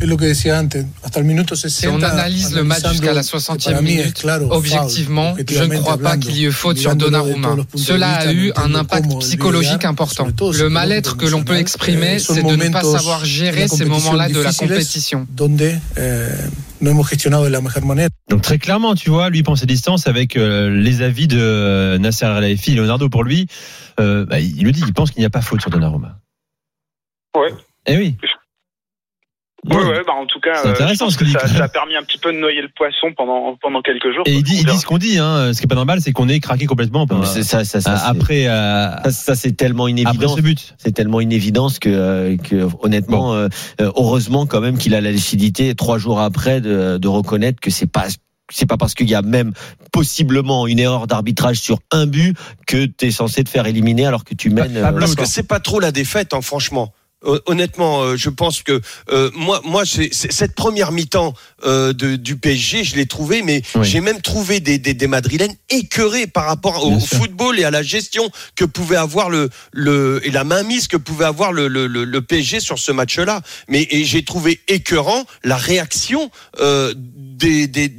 Es 0.00 0.08
lo 0.08 0.16
que 0.16 0.26
decía 0.26 0.58
antes, 0.58 0.86
hasta 1.02 1.18
el 1.18 1.26
minuto 1.26 1.56
60. 1.56 1.80
Si 1.80 1.86
on 1.86 2.02
analyse 2.04 2.54
le 2.54 2.62
match 2.62 2.86
jusqu'à 2.88 3.12
la 3.12 3.22
60e 3.22 3.82
minute, 3.82 4.24
objectivement, 4.50 5.34
je 5.36 5.64
ne 5.64 5.76
crois 5.78 5.98
pas 5.98 6.16
qu'il 6.16 6.36
y 6.36 6.46
ait 6.46 6.50
faute 6.50 6.78
sur 6.78 6.94
Donnarumma. 6.94 7.56
Cela 7.74 8.12
a 8.14 8.32
eu 8.32 8.52
un 8.56 8.74
impact 8.74 9.18
psychologique 9.20 9.84
important. 9.84 10.28
Le 10.40 10.68
mal-être 10.68 11.16
que 11.16 11.26
l'on 11.26 11.42
peut 11.42 11.56
exprimer, 11.56 12.18
c'est 12.18 12.42
de 12.42 12.56
ne 12.56 12.68
pas 12.68 12.82
savoir 12.82 13.24
gérer 13.24 13.68
ces 13.68 13.84
moments-là 13.84 14.28
de 14.28 14.40
la 14.40 14.52
compétition. 14.52 15.26
Donde 15.30 15.62
eh, 15.62 16.28
no 16.80 16.90
hemos 16.90 17.08
gestionado 17.08 17.44
de 17.44 17.50
la 17.50 17.60
mejor 17.60 17.84
manera. 17.84 18.08
Donc 18.28 18.42
très 18.42 18.58
clairement, 18.58 18.94
tu 18.94 19.10
vois, 19.10 19.28
lui 19.28 19.40
il 19.40 19.42
prend 19.42 19.56
ses 19.56 19.66
distances 19.66 20.06
avec 20.06 20.36
euh, 20.36 20.70
les 20.70 21.02
avis 21.02 21.26
de 21.28 21.38
euh, 21.38 21.98
Nasser 21.98 22.26
El 22.26 22.34
Khelaifi, 22.36 22.74
Leonardo 22.74 23.08
pour 23.08 23.22
lui. 23.22 23.46
euh, 24.00 24.24
bah, 24.26 24.40
il 24.40 24.64
le 24.64 24.72
dit, 24.72 24.82
il 24.86 24.92
pense 24.92 25.10
qu'il 25.10 25.20
n'y 25.20 25.26
a 25.26 25.30
pas 25.30 25.42
faute 25.42 25.60
sur 25.60 25.70
Donnarumma. 25.70 26.18
Ouais. 27.36 27.52
Eh 27.86 27.96
oui. 27.96 28.16
Ouais, 29.68 29.76
ouais, 29.76 30.02
bah 30.06 30.14
en 30.14 30.24
tout 30.24 30.40
cas, 30.40 30.54
C'est 30.62 30.68
euh, 30.68 30.72
intéressant 30.72 31.10
ce 31.10 31.18
que 31.18 31.26
ça, 31.26 31.46
ça 31.46 31.64
a 31.64 31.68
permis 31.68 31.94
un 31.94 32.02
petit 32.02 32.16
peu 32.16 32.32
de 32.32 32.38
noyer 32.38 32.62
le 32.62 32.70
poisson 32.74 33.08
pendant, 33.14 33.56
pendant 33.60 33.82
quelques 33.82 34.10
jours. 34.14 34.22
Et 34.24 34.32
il 34.32 34.42
dit, 34.42 34.54
On 34.56 34.60
il 34.60 34.64
dit 34.66 34.78
ce 34.78 34.86
qu'on 34.86 34.96
dit. 34.98 35.18
Hein. 35.18 35.52
Ce 35.52 35.58
qui 35.58 35.64
est 35.64 35.68
pas 35.68 35.74
normal, 35.74 36.00
c'est 36.00 36.12
qu'on 36.12 36.28
est 36.28 36.40
craqué 36.40 36.64
complètement. 36.64 37.06
C'est 37.24 37.42
ça, 37.42 37.64
ça, 37.64 37.80
ça, 37.82 37.92
Euh, 37.92 37.98
après, 38.10 38.46
euh, 38.48 38.90
ça, 39.04 39.10
ça, 39.10 39.34
c'est 39.34 39.52
tellement 39.52 39.86
une 39.86 40.00
après 40.00 40.14
évidence. 40.16 40.36
ce 40.36 40.40
but. 40.42 40.74
C'est 40.78 40.92
tellement 40.92 41.20
une 41.20 41.32
évidence 41.32 41.78
que, 41.78 41.90
euh, 41.90 42.36
que 42.38 42.68
honnêtement, 42.82 43.34
euh, 43.34 43.48
euh, 43.82 43.92
heureusement 43.96 44.46
quand 44.46 44.60
même 44.62 44.78
qu'il 44.78 44.94
a 44.94 45.00
la 45.02 45.10
lucidité 45.10 45.74
trois 45.74 45.98
jours 45.98 46.20
après 46.20 46.62
de, 46.62 46.96
de 46.96 47.08
reconnaître 47.08 47.60
que 47.60 47.70
c'est 47.70 47.90
pas 47.90 48.06
c'est 48.52 48.66
pas 48.66 48.76
parce 48.76 48.94
qu'il 48.94 49.08
y 49.08 49.14
a 49.14 49.22
même 49.22 49.52
possiblement 49.92 50.66
une 50.66 50.78
erreur 50.80 51.06
d'arbitrage 51.06 51.58
sur 51.60 51.78
un 51.92 52.06
but 52.06 52.36
que 52.66 52.86
tu 52.86 53.06
es 53.06 53.10
censé 53.10 53.44
te 53.44 53.48
faire 53.48 53.66
éliminer 53.66 54.06
alors 54.06 54.24
que 54.24 54.34
tu 54.34 54.50
mènes. 54.50 54.76
euh, 54.76 54.90
Parce 54.98 55.14
que 55.14 55.24
c'est 55.24 55.46
pas 55.46 55.60
trop 55.60 55.78
la 55.80 55.92
défaite, 55.92 56.34
hein, 56.34 56.40
franchement. 56.40 56.92
Hon- 57.24 57.38
Honnêtement, 57.46 58.02
euh, 58.02 58.16
je 58.16 58.30
pense 58.30 58.62
que 58.62 58.80
euh, 59.10 59.30
moi, 59.34 59.60
moi, 59.64 59.84
cette 59.84 60.54
première 60.54 60.90
mi-temps 60.92 61.34
euh, 61.64 61.92
du 61.92 62.36
PSG, 62.36 62.84
je 62.84 62.96
l'ai 62.96 63.06
trouvé, 63.06 63.42
mais 63.42 63.62
Oui. 63.74 63.84
j'ai 63.86 64.00
même 64.00 64.20
trouvé 64.22 64.60
des, 64.60 64.78
des, 64.78 64.94
des 64.94 65.06
Madrilènes 65.06 65.54
écœurés 65.68 66.26
par 66.26 66.46
rapport 66.46 66.86
au, 66.86 66.98
football 66.98 67.58
et 67.58 67.64
à 67.64 67.70
la 67.70 67.82
gestion 67.82 68.30
que 68.56 68.64
pouvait 68.64 68.96
avoir 68.96 69.28
le, 69.30 69.50
le 69.72 70.20
et 70.24 70.30
la 70.30 70.44
mainmise 70.44 70.88
que 70.88 70.96
pouvait 70.96 71.24
avoir 71.26 71.52
le, 71.52 71.68
le, 71.68 71.86
le, 71.86 72.04
le 72.04 72.22
PSG 72.22 72.60
sur 72.60 72.78
ce 72.78 72.92
match-là. 72.92 73.42
Mais 73.68 73.86
et 73.90 74.04
j'ai 74.04 74.24
trouvé 74.24 74.60
écœurant 74.68 75.24
la 75.44 75.56
réaction 75.56 76.30
euh, 76.60 76.94
des, 76.96 77.66
des 77.66 77.92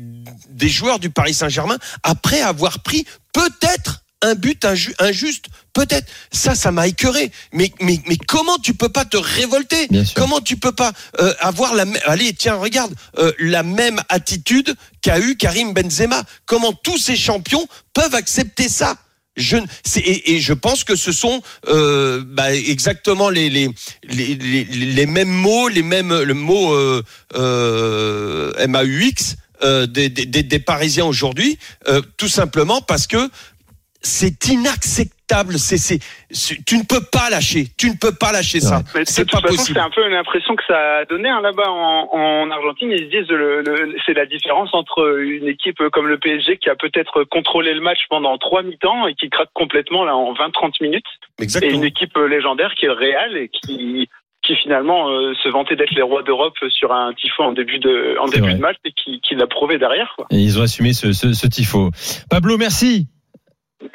des 0.50 0.70
joueurs 0.70 1.00
du 1.00 1.10
Paris 1.10 1.34
Saint-Germain 1.34 1.78
après 2.04 2.42
avoir 2.42 2.82
pris 2.84 3.06
peut-être 3.34 4.01
un 4.22 4.36
but 4.36 4.64
inju- 4.66 4.94
injuste, 5.00 5.46
peut-être. 5.74 6.08
Ça, 6.32 6.56
ça 6.56 6.72
m'a 6.72 6.88
écœuré. 6.88 7.32
Mais, 7.54 7.72
mais, 7.82 8.00
mais 8.08 8.18
comment 8.28 8.58
tu 8.60 8.74
peux 8.74 8.90
pas 8.90 9.06
te 9.06 9.18
révolter? 9.18 9.88
Comment 10.16 10.42
tu 10.42 10.58
peux 10.58 10.72
pas 10.74 10.92
euh, 11.20 11.34
avoir 11.40 11.74
la 11.76 11.86
même... 11.86 12.02
Allez, 12.06 12.34
tiens, 12.34 12.56
regarde, 12.56 12.94
euh, 13.18 13.32
la 13.40 13.64
même 13.64 14.02
attitude 14.10 14.76
qu'a 15.02 15.20
eu 15.20 15.36
Karim 15.36 15.74
Benzema? 15.74 16.24
Comment 16.46 16.74
tous 16.74 16.98
ces 16.98 17.16
champions 17.16 17.68
peuvent 17.94 18.16
accepter 18.16 18.70
ça? 18.70 18.96
Je, 19.38 19.56
et, 19.96 20.36
et 20.36 20.42
je 20.42 20.52
pense 20.52 20.84
que 20.84 20.98
ce 20.98 21.14
sont 21.14 21.42
euh, 21.70 22.22
bah, 22.26 22.54
exactement 22.54 23.30
les, 23.30 23.50
les, 23.50 23.70
les, 24.04 24.36
les, 24.36 24.64
les 24.66 25.06
mêmes 25.06 25.30
mots, 25.30 25.70
les 25.70 25.84
mêmes 25.84 26.14
le 26.14 26.34
mot 26.34 26.74
euh, 26.74 27.02
euh, 27.36 28.68
MAUX 28.68 29.38
euh, 29.64 29.86
des, 29.88 30.10
des, 30.10 30.26
des- 30.26 30.44
des 30.44 30.60
Parisiens 30.60 31.06
aujourd'hui, 31.06 31.58
euh, 31.88 32.02
tout 32.18 32.28
simplement 32.28 32.82
parce 32.82 33.08
que 33.08 33.30
c'est 34.02 34.48
inacceptable. 34.50 35.54
C'est, 35.58 36.00
tu 36.68 36.78
ne 36.78 36.84
peux 36.84 37.00
pas 37.10 37.30
lâcher. 37.30 37.68
Tu 37.78 37.90
ne 37.90 37.96
peux 37.96 38.12
pas 38.14 38.32
lâcher 38.34 38.60
ça. 38.60 38.82
C'est 39.06 39.30
pas 39.30 39.40
façon, 39.40 39.56
possible. 39.56 39.78
c'est 39.80 39.86
un 39.86 39.90
peu 39.90 40.06
l'impression 40.10 40.56
que 40.58 40.64
ça 40.68 40.98
a 40.98 41.06
donné 41.06 41.30
hein, 41.30 41.40
là-bas 41.42 41.70
en, 41.70 42.10
en 42.12 42.52
Argentine. 42.52 42.92
Ils 42.92 43.06
se 43.06 43.18
disent 43.20 43.30
le, 43.30 43.62
le- 43.62 43.96
c'est 44.06 44.14
la 44.14 44.26
différence 44.26 44.70
entre 44.74 45.20
une 45.22 45.48
équipe 45.48 45.82
comme 45.94 46.08
le 46.08 46.18
PSG 46.18 46.58
qui 46.58 46.70
a 46.70 46.76
peut-être 46.76 47.24
contrôlé 47.24 47.74
le 47.74 47.80
match 47.82 48.00
pendant 48.10 48.38
trois 48.40 48.62
mi-temps 48.64 49.08
et 49.08 49.14
qui 49.16 49.30
craque 49.30 49.52
complètement 49.54 50.04
là 50.04 50.16
en 50.18 50.34
20-30 50.34 50.82
minutes, 50.82 51.06
et 51.40 51.44
Exactement. 51.44 51.74
une 51.78 51.84
équipe 51.86 52.18
légendaire 52.18 52.74
qui 52.78 52.86
est 52.86 52.90
le 52.90 52.96
Real 52.96 53.38
et 53.38 53.50
qui 53.50 54.10
qui 54.44 54.56
finalement 54.56 55.08
euh, 55.12 55.34
se 55.44 55.50
vantait 55.50 55.76
d'être 55.76 55.92
les 55.94 56.02
rois 56.02 56.24
d'Europe 56.24 56.56
sur 56.70 56.92
un 56.92 57.14
tifo 57.14 57.44
en 57.44 57.52
début 57.54 57.78
de 57.78 58.18
en 58.20 58.26
début 58.26 58.42
vrai. 58.48 58.56
de 58.56 58.60
match 58.60 58.76
et 58.84 58.92
qui, 58.92 59.22
qui 59.22 59.36
l'a 59.36 59.46
prouvé 59.46 59.78
derrière. 59.78 60.12
Quoi. 60.18 60.26
Et 60.32 60.38
ils 60.38 60.60
ont 60.60 60.64
assumé 60.64 60.94
ce, 60.94 61.14
ce, 61.14 61.32
ce 61.34 61.46
tifo. 61.46 61.92
Pablo, 62.28 62.58
merci. 62.58 63.06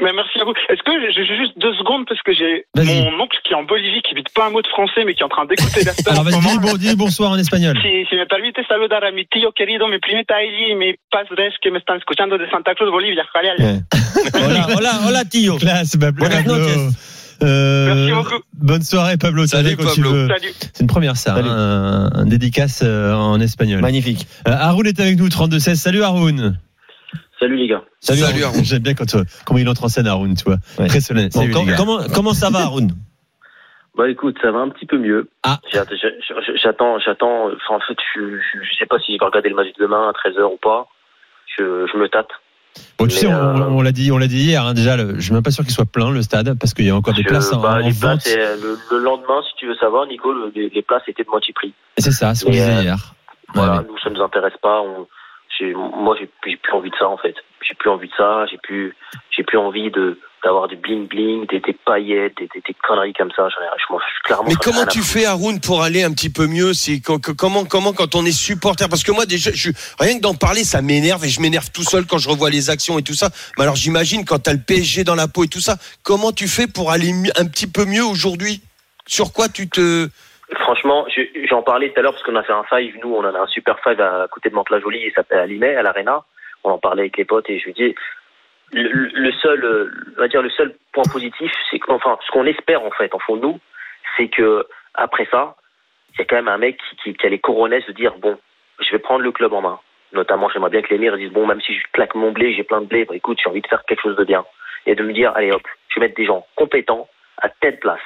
Mais 0.00 0.12
merci 0.12 0.38
à 0.40 0.44
vous. 0.44 0.52
Est-ce 0.68 0.82
que 0.82 0.92
j'ai 1.12 1.24
juste 1.24 1.52
deux 1.56 1.74
secondes 1.74 2.06
parce 2.06 2.20
que 2.22 2.32
j'ai 2.32 2.66
mon 2.76 3.20
oncle 3.20 3.38
qui 3.44 3.52
est 3.52 3.56
en 3.56 3.64
Bolivie 3.64 4.02
qui 4.02 4.14
vite 4.14 4.28
pas 4.34 4.46
un 4.46 4.50
mot 4.50 4.62
de 4.62 4.68
français 4.68 5.04
mais 5.04 5.14
qui 5.14 5.22
est 5.22 5.24
en 5.24 5.28
train 5.28 5.46
d'écouter 5.46 5.84
la 5.84 5.92
Alors 6.10 6.24
vas-y, 6.24 6.40
dis, 6.40 6.58
bon, 6.58 6.76
dis 6.76 6.96
bonsoir 6.96 7.30
en 7.32 7.38
espagnol. 7.38 7.76
Si, 7.82 8.06
si 8.08 8.14
me 8.16 8.26
permite 8.26 8.56
saludar 8.68 9.04
a 9.04 9.10
mi 9.10 9.26
tío 9.26 9.52
querido, 9.52 9.88
mi 9.88 9.98
primita 9.98 10.42
Eli 10.42 10.74
mi 10.74 10.94
padres 11.10 11.54
que 11.62 11.70
me 11.70 11.78
están 11.78 11.98
escuchando 11.98 12.38
de 12.38 12.48
Santa 12.50 12.74
Cruz, 12.74 12.90
Bolivia. 12.90 13.24
Ouais. 13.34 13.80
hola, 14.34 14.66
hola, 14.76 14.90
hola, 15.06 15.24
Tio. 15.24 15.56
Classe, 15.56 15.96
Pablo. 15.98 16.26
Buenas 16.26 16.44
Pablo. 16.44 16.58
noches. 16.58 17.16
Euh, 17.42 17.94
Merci 17.94 18.12
beaucoup. 18.12 18.42
Bonne 18.54 18.82
soirée, 18.82 19.16
Pablo. 19.16 19.46
Salut, 19.46 19.76
Pablo. 19.76 20.28
C'est 20.72 20.80
une 20.80 20.86
première, 20.86 21.16
ça. 21.16 21.34
Hein, 21.34 21.44
un, 21.44 22.20
un 22.20 22.26
dédicace 22.26 22.80
euh, 22.82 23.12
en 23.12 23.40
espagnol. 23.40 23.80
Magnifique. 23.80 24.26
Euh, 24.48 24.52
Haroun 24.52 24.86
est 24.86 24.98
avec 25.00 25.18
nous, 25.18 25.28
32-16. 25.28 25.74
Salut, 25.76 26.02
Haroun. 26.02 26.58
Salut 27.38 27.56
les 27.56 27.68
gars. 27.68 27.82
Salut. 28.00 28.20
Salut, 28.20 28.44
Haroun. 28.44 28.64
J'aime 28.64 28.82
bien 28.82 28.94
quand, 28.94 29.14
euh, 29.14 29.24
comment 29.44 29.58
il 29.58 29.68
entre 29.68 29.84
en 29.84 29.88
scène, 29.88 30.06
Haroun, 30.06 30.34
tu 30.34 30.44
vois. 30.44 30.56
Ouais. 30.78 30.86
Très 30.88 31.00
solennel. 31.00 31.30
Bon, 31.34 31.40
Salut, 31.40 31.52
com- 31.52 31.64
les 31.66 31.70
gars. 31.72 31.76
comment, 31.76 31.98
comment 32.14 32.32
ça 32.34 32.48
va, 32.50 32.60
Haroun 32.60 32.92
Bah 33.96 34.08
écoute, 34.08 34.36
ça 34.42 34.50
va 34.52 34.60
un 34.60 34.68
petit 34.70 34.86
peu 34.86 34.98
mieux. 34.98 35.28
Ah. 35.42 35.58
J'att- 35.72 35.88
j'a- 36.00 36.08
J'attends, 36.62 36.98
j'attends. 36.98 37.46
Enfin, 37.46 37.76
en 37.76 37.80
fait, 37.80 37.96
je, 38.14 38.20
je, 38.38 38.64
je 38.64 38.76
sais 38.78 38.86
pas 38.86 38.98
si 38.98 39.12
je 39.14 39.18
vais 39.18 39.24
regarder 39.26 39.48
le 39.50 39.54
match 39.56 39.68
de 39.68 39.82
demain 39.82 40.08
à 40.08 40.12
13h 40.12 40.44
ou 40.52 40.56
pas. 40.62 40.86
je, 41.58 41.86
je 41.92 41.98
me 41.98 42.08
tâte. 42.08 42.28
Bon, 42.98 43.06
tu 43.06 43.16
sais, 43.16 43.26
on, 43.26 43.32
on 43.78 43.80
l'a 43.82 43.92
dit, 43.92 44.12
on 44.12 44.18
l'a 44.18 44.26
dit 44.26 44.36
hier. 44.38 44.62
Hein, 44.64 44.74
déjà, 44.74 44.96
le, 44.98 45.14
je 45.16 45.20
suis 45.20 45.32
même 45.32 45.42
pas 45.42 45.50
sûr 45.50 45.64
qu'il 45.64 45.72
soit 45.72 45.86
plein 45.86 46.10
le 46.10 46.20
stade 46.22 46.58
parce 46.58 46.74
qu'il 46.74 46.84
y 46.84 46.90
a 46.90 46.94
encore 46.96 47.14
des 47.14 47.22
je, 47.22 47.28
places 47.28 47.50
en, 47.54 47.60
bah, 47.62 47.74
en 47.74 47.76
les 47.78 47.84
vente. 47.90 48.22
places, 48.22 48.36
euh, 48.36 48.56
le, 48.62 48.78
le 48.98 49.02
lendemain, 49.02 49.40
si 49.48 49.54
tu 49.58 49.66
veux 49.66 49.74
savoir, 49.76 50.06
Nico, 50.06 50.30
le- 50.32 50.52
les, 50.54 50.82
places 50.82 51.02
étaient 51.08 51.24
de 51.24 51.30
moitié 51.30 51.54
prix. 51.54 51.72
C'est 51.96 52.12
ça, 52.12 52.34
ce 52.34 52.44
qu'on 52.44 52.50
disait 52.50 52.76
euh, 52.76 52.82
hier. 52.82 53.14
Voilà, 53.54 53.78
Ouais, 53.78 53.86
nous, 53.88 53.98
ça 53.98 54.10
nous 54.10 54.20
intéresse 54.22 54.52
pas. 54.60 54.82
On, 54.82 55.06
moi, 55.64 56.16
j'ai 56.18 56.26
plus 56.42 56.72
envie 56.72 56.90
de 56.90 56.96
ça, 56.98 57.08
en 57.08 57.16
fait. 57.16 57.34
J'ai 57.66 57.74
plus 57.74 57.90
envie 57.90 58.08
de 58.08 58.12
ça. 58.16 58.46
J'ai 58.50 58.58
plus, 58.58 58.94
j'ai 59.36 59.42
plus 59.42 59.58
envie 59.58 59.90
de 59.90 60.18
d'avoir 60.44 60.68
du 60.68 60.76
bling 60.76 61.08
bling, 61.08 61.46
des, 61.48 61.58
des 61.58 61.72
paillettes, 61.72 62.34
des, 62.38 62.46
des, 62.54 62.62
des 62.64 62.74
conneries 62.86 63.14
comme 63.14 63.30
ça. 63.34 63.48
J'en 63.48 63.64
ai, 63.64 63.68
je 63.78 63.92
m'en 63.92 63.98
je- 63.98 64.22
clairement. 64.22 64.44
Mais 64.48 64.54
comment 64.54 64.86
tu 64.86 65.00
fais, 65.02 65.24
Haroun, 65.24 65.58
pour 65.60 65.82
aller 65.82 66.04
un 66.04 66.12
petit 66.12 66.30
peu 66.30 66.46
mieux? 66.46 66.72
C'est 66.72 67.00
co- 67.00 67.18
co- 67.18 67.34
comment, 67.34 67.64
comment 67.64 67.92
quand 67.92 68.14
on 68.14 68.24
est 68.24 68.30
supporter? 68.30 68.88
Parce 68.88 69.02
que 69.02 69.10
moi, 69.10 69.26
déjà, 69.26 69.50
je, 69.52 69.70
rien 69.98 70.16
que 70.18 70.22
d'en 70.22 70.34
parler, 70.34 70.62
ça 70.62 70.82
m'énerve 70.82 71.24
et 71.24 71.28
je 71.30 71.40
m'énerve 71.40 71.70
tout 71.72 71.82
seul 71.82 72.06
quand 72.06 72.18
je 72.18 72.28
revois 72.28 72.50
les 72.50 72.70
actions 72.70 72.96
et 72.98 73.02
tout 73.02 73.14
ça. 73.14 73.30
Mais 73.56 73.64
alors, 73.64 73.74
j'imagine 73.74 74.24
quand 74.24 74.38
t'as 74.38 74.52
le 74.52 74.60
PSG 74.60 75.02
dans 75.02 75.16
la 75.16 75.26
peau 75.26 75.42
et 75.42 75.48
tout 75.48 75.60
ça, 75.60 75.78
comment 76.04 76.30
tu 76.30 76.46
fais 76.46 76.68
pour 76.68 76.92
aller 76.92 77.12
un 77.36 77.46
petit 77.46 77.66
peu 77.66 77.84
mieux 77.84 78.04
aujourd'hui? 78.04 78.60
Sur 79.08 79.32
quoi 79.32 79.48
tu 79.48 79.68
te 79.68 80.08
Franchement, 80.54 81.06
je- 81.08 81.46
j'en 81.48 81.62
parlais 81.62 81.90
tout 81.90 81.98
à 81.98 82.02
l'heure 82.02 82.12
parce 82.12 82.22
qu'on 82.22 82.36
a 82.36 82.42
fait 82.42 82.52
un 82.52 82.64
five. 82.64 82.96
Nous, 83.02 83.12
on 83.12 83.24
a 83.24 83.36
un 83.36 83.46
super 83.48 83.80
five 83.80 84.00
à 84.00 84.28
côté 84.30 84.48
de 84.48 84.54
Mantes-la-Jolie. 84.54 85.02
Il 85.06 85.12
s'appelle 85.12 85.38
à 85.40 85.78
à 85.78 85.82
l'Arena. 85.82 86.24
On 86.62 86.70
en 86.70 86.78
parlait 86.78 87.02
avec 87.02 87.16
les 87.16 87.24
potes 87.24 87.48
et 87.50 87.58
je 87.58 87.66
lui 87.66 87.72
dis, 87.72 87.94
le, 88.72 89.32
seul, 89.32 89.92
on 90.16 90.20
va 90.20 90.28
dire 90.28 90.42
le 90.42 90.50
seul 90.50 90.74
point 90.92 91.04
positif, 91.12 91.52
c'est 91.70 91.78
que, 91.78 91.90
enfin, 91.92 92.18
ce 92.26 92.30
qu'on 92.32 92.46
espère 92.46 92.82
en 92.82 92.90
fait, 92.90 93.14
en 93.14 93.18
fond 93.18 93.36
de 93.36 93.42
nous, 93.42 93.60
c'est 94.16 94.28
que 94.28 94.66
après 94.94 95.26
ça, 95.30 95.56
il 96.14 96.18
y 96.20 96.22
a 96.22 96.24
quand 96.24 96.36
même 96.36 96.48
un 96.48 96.58
mec 96.58 96.78
qui, 96.78 96.96
qui, 96.96 97.14
qui 97.14 97.26
a 97.26 97.28
les 97.28 97.38
de 97.38 97.92
dire 97.92 98.14
bon, 98.18 98.38
je 98.80 98.90
vais 98.90 98.98
prendre 98.98 99.22
le 99.22 99.32
club 99.32 99.52
en 99.52 99.60
main. 99.60 99.78
Notamment, 100.12 100.48
j'aimerais 100.48 100.70
bien 100.70 100.82
que 100.82 100.88
l'émir 100.90 101.16
dise 101.16 101.30
bon, 101.30 101.46
même 101.46 101.60
si 101.60 101.74
je 101.74 101.82
claque 101.92 102.14
mon 102.14 102.32
blé, 102.32 102.54
j'ai 102.54 102.64
plein 102.64 102.80
de 102.80 102.86
blé, 102.86 103.04
bah, 103.04 103.14
écoute, 103.14 103.38
j'ai 103.42 103.50
envie 103.50 103.60
de 103.62 103.66
faire 103.66 103.84
quelque 103.84 104.02
chose 104.02 104.16
de 104.16 104.24
bien 104.24 104.44
et 104.86 104.94
de 104.94 105.02
me 105.02 105.12
dire 105.12 105.32
allez 105.34 105.52
hop, 105.52 105.62
je 105.88 106.00
vais 106.00 106.06
mettre 106.06 106.16
des 106.16 106.26
gens 106.26 106.46
compétents 106.56 107.08
à 107.42 107.48
telle 107.48 107.78
place 107.78 108.00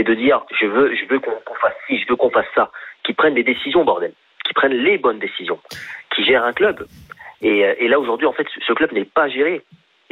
et 0.00 0.04
de 0.04 0.14
dire 0.14 0.42
je 0.60 0.66
veux, 0.66 0.94
je 0.96 1.04
veux 1.10 1.20
qu'on 1.20 1.54
fasse 1.60 1.74
ci, 1.86 2.00
je 2.00 2.06
veux 2.08 2.16
qu'on 2.16 2.30
fasse 2.30 2.46
ça, 2.54 2.70
qui 3.04 3.12
prennent 3.12 3.34
des 3.34 3.44
décisions 3.44 3.84
bordel, 3.84 4.12
qui 4.46 4.52
prennent 4.54 4.72
les 4.88 4.96
bonnes 4.98 5.18
décisions, 5.18 5.58
qui 6.14 6.24
gèrent 6.24 6.44
un 6.44 6.52
club. 6.54 6.86
Et, 7.42 7.64
euh, 7.64 7.74
et 7.78 7.88
là 7.88 8.00
aujourd'hui, 8.00 8.26
en 8.26 8.32
fait, 8.32 8.46
ce- 8.66 8.72
club 8.72 8.92
n'est 8.92 9.04
pas 9.04 9.28
géré. 9.28 9.62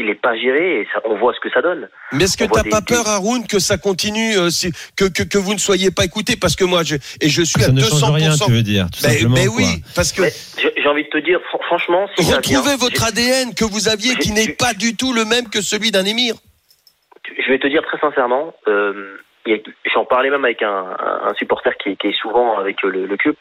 Il 0.01 0.07
n'est 0.07 0.15
pas 0.15 0.37
géré 0.37 0.81
et 0.83 0.89
ça, 0.93 1.01
on 1.07 1.17
voit 1.17 1.35
ce 1.35 1.41
que 1.41 1.51
ça 1.51 1.61
donne. 1.61 1.89
Mais 2.13 2.25
est-ce 2.25 2.37
que 2.37 2.45
t'as 2.45 2.63
des- 2.63 2.71
pas 2.71 2.81
des- 2.81 2.95
peur, 2.95 3.09
Haroun, 3.09 3.45
que 3.49 3.59
ça 3.59 3.79
continue, 3.79 4.37
euh, 4.37 4.49
si- 4.49 4.71
que, 4.97 5.07
que, 5.07 5.25
que 5.25 5.39
vous 5.39 5.55
ne 5.55 5.59
soyez 5.59 5.91
pas 5.91 6.05
écouté 6.05 6.37
Parce 6.41 6.55
que 6.55 6.65
moi, 6.65 6.85
je, 6.85 6.95
et 7.21 7.29
je 7.29 7.43
suis 7.43 7.61
Ça 7.61 7.71
à 7.71 7.73
ne 7.73 7.81
200%. 7.81 7.99
change 8.07 8.15
rien, 8.15 8.31
tu 8.37 8.53
veux 8.53 8.63
dire, 8.63 8.87
tout 8.93 9.01
Mais- 9.03 9.19
mais 9.29 9.47
quoi. 9.47 9.57
oui, 9.57 9.83
parce 9.97 10.13
que 10.13 10.23
j'ai 10.23 10.89
envie 10.89 11.03
de 11.05 11.09
te 11.09 11.19
dire, 11.19 11.41
fran- 11.49 11.59
franchement, 11.67 12.09
si 12.17 12.33
retrouvez 12.33 12.77
votre 12.77 13.03
ADN 13.09 13.55
que 13.55 13.65
vous 13.65 13.89
aviez, 13.89 14.15
qui 14.17 14.31
n'est 14.33 14.53
pas 14.53 14.73
du 14.73 14.95
tout 14.97 15.13
le 15.13 15.25
même 15.25 15.49
que 15.49 15.61
celui 15.63 15.91
d'un 15.91 16.05
émir. 16.05 16.35
je 17.45 17.51
vais 17.53 17.59
te 17.59 17.67
dire 17.67 17.83
très 17.83 17.99
sincèrement, 17.99 18.55
euh, 18.69 19.19
j'en 19.93 20.05
parlais 20.05 20.31
même 20.31 20.45
avec 20.45 20.63
un, 20.63 20.97
supporter 21.39 21.77
qui, 21.79 21.97
qui 21.97 22.09
est 22.09 22.21
souvent 22.21 22.59
avec 22.59 22.85
euh, 22.85 22.89
le, 22.91 23.07
le 23.07 23.17
CUP, 23.17 23.37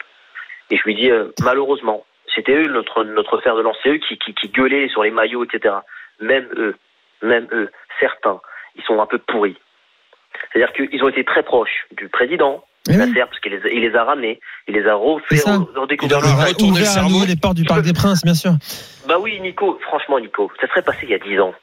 et 0.70 0.76
je 0.76 0.82
lui 0.84 0.94
dis 0.94 1.10
euh, 1.10 1.32
malheureusement, 1.42 2.04
c'était 2.34 2.52
eux 2.54 2.68
notre 2.68 3.04
notre 3.04 3.38
fer 3.40 3.56
de 3.56 3.62
lance, 3.62 3.76
c'est 3.82 3.90
eux 3.90 3.98
qui, 3.98 4.18
qui, 4.18 4.34
qui 4.34 4.48
gueulaient 4.48 4.88
sur 4.88 5.02
les 5.02 5.10
maillots, 5.10 5.44
etc. 5.44 5.74
Même 6.20 6.48
eux, 6.56 6.76
même 7.22 7.46
eux, 7.52 7.70
certains, 8.00 8.40
ils 8.76 8.82
sont 8.84 9.00
un 9.00 9.06
peu 9.06 9.18
pourris. 9.18 9.56
C'est-à-dire 10.52 10.72
qu'ils 10.72 11.02
ont 11.02 11.08
été 11.08 11.24
très 11.24 11.42
proches 11.42 11.86
du 11.92 12.08
président, 12.08 12.62
Eh 12.88 12.92
oui. 12.92 12.98
Nasser, 12.98 13.20
parce 13.20 13.40
qu'il 13.40 13.52
les, 13.52 13.64
a- 13.66 13.68
il 13.72 13.80
les 13.80 13.94
a 13.96 14.04
ramenés, 14.04 14.38
il 14.68 14.74
les 14.74 14.86
a 14.86 14.94
refait 14.94 15.36
redécouvrir 15.74 15.98
Il 16.02 16.10
leur 16.10 16.24
a 16.40 16.44
le- 16.44 16.48
retourné 16.50 16.78
le 16.80 16.84
cerveau. 16.84 17.18
portes 17.42 17.56
du 17.56 17.64
Parc 17.64 17.82
des 17.82 17.92
Princes, 17.92 18.22
bien 18.24 18.34
sûr. 18.34 18.52
Bah 19.08 19.16
oui, 19.18 19.40
Nico, 19.40 19.78
franchement, 19.82 20.20
Nico, 20.20 20.50
ça 20.60 20.68
serait 20.68 20.82
passé 20.82 21.00
il 21.04 21.10
y 21.10 21.14
a 21.14 21.18
10 21.18 21.40
ans. 21.40 21.54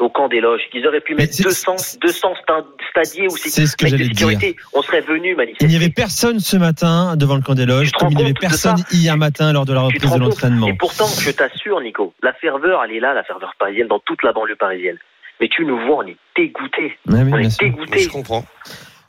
Au 0.00 0.08
camp 0.10 0.28
des 0.28 0.40
loges, 0.40 0.60
qu'ils 0.70 0.86
auraient 0.86 1.00
pu 1.00 1.16
mettre 1.16 1.34
c'est- 1.34 1.42
200, 1.42 1.74
200 2.00 2.32
sta- 2.34 2.64
stadiers 2.90 3.26
ou 3.26 3.36
C'est 3.36 3.66
ce 3.66 3.76
que 3.76 3.84
de 3.86 3.90
j'allais 3.90 4.04
sécurité. 4.04 4.54
On 4.72 4.80
serait 4.82 5.00
venus 5.00 5.36
manifester. 5.36 5.64
Il 5.64 5.68
n'y 5.70 5.76
avait 5.76 5.88
personne 5.90 6.38
ce 6.38 6.56
matin 6.56 7.16
devant 7.16 7.34
le 7.34 7.42
camp 7.42 7.54
des 7.54 7.66
loges, 7.66 7.90
comme 7.92 8.12
il 8.12 8.16
n'y 8.16 8.22
avait 8.22 8.32
personne 8.32 8.76
hier 8.92 9.16
matin 9.16 9.52
lors 9.52 9.64
de 9.66 9.72
la 9.72 9.80
reprise 9.80 10.12
de 10.12 10.18
l'entraînement. 10.20 10.68
Et 10.68 10.74
pourtant, 10.74 11.06
je 11.08 11.30
t'assure, 11.32 11.80
Nico, 11.80 12.14
la 12.22 12.32
ferveur, 12.32 12.84
elle 12.84 12.92
est 12.92 13.00
là, 13.00 13.12
la 13.12 13.24
ferveur 13.24 13.54
parisienne, 13.58 13.88
dans 13.88 13.98
toute 13.98 14.22
la 14.22 14.32
banlieue 14.32 14.54
parisienne. 14.54 14.98
Mais 15.40 15.48
tu 15.48 15.64
nous 15.64 15.78
vois, 15.86 16.04
on 16.04 16.06
est 16.06 16.16
dégoûtés. 16.36 16.96
Ouais, 17.08 17.22
oui, 17.24 17.30
on 17.32 17.38
est 17.38 17.50
sûr. 17.50 17.58
dégoûtés. 17.68 17.98
Je 18.00 18.08
comprends. 18.08 18.44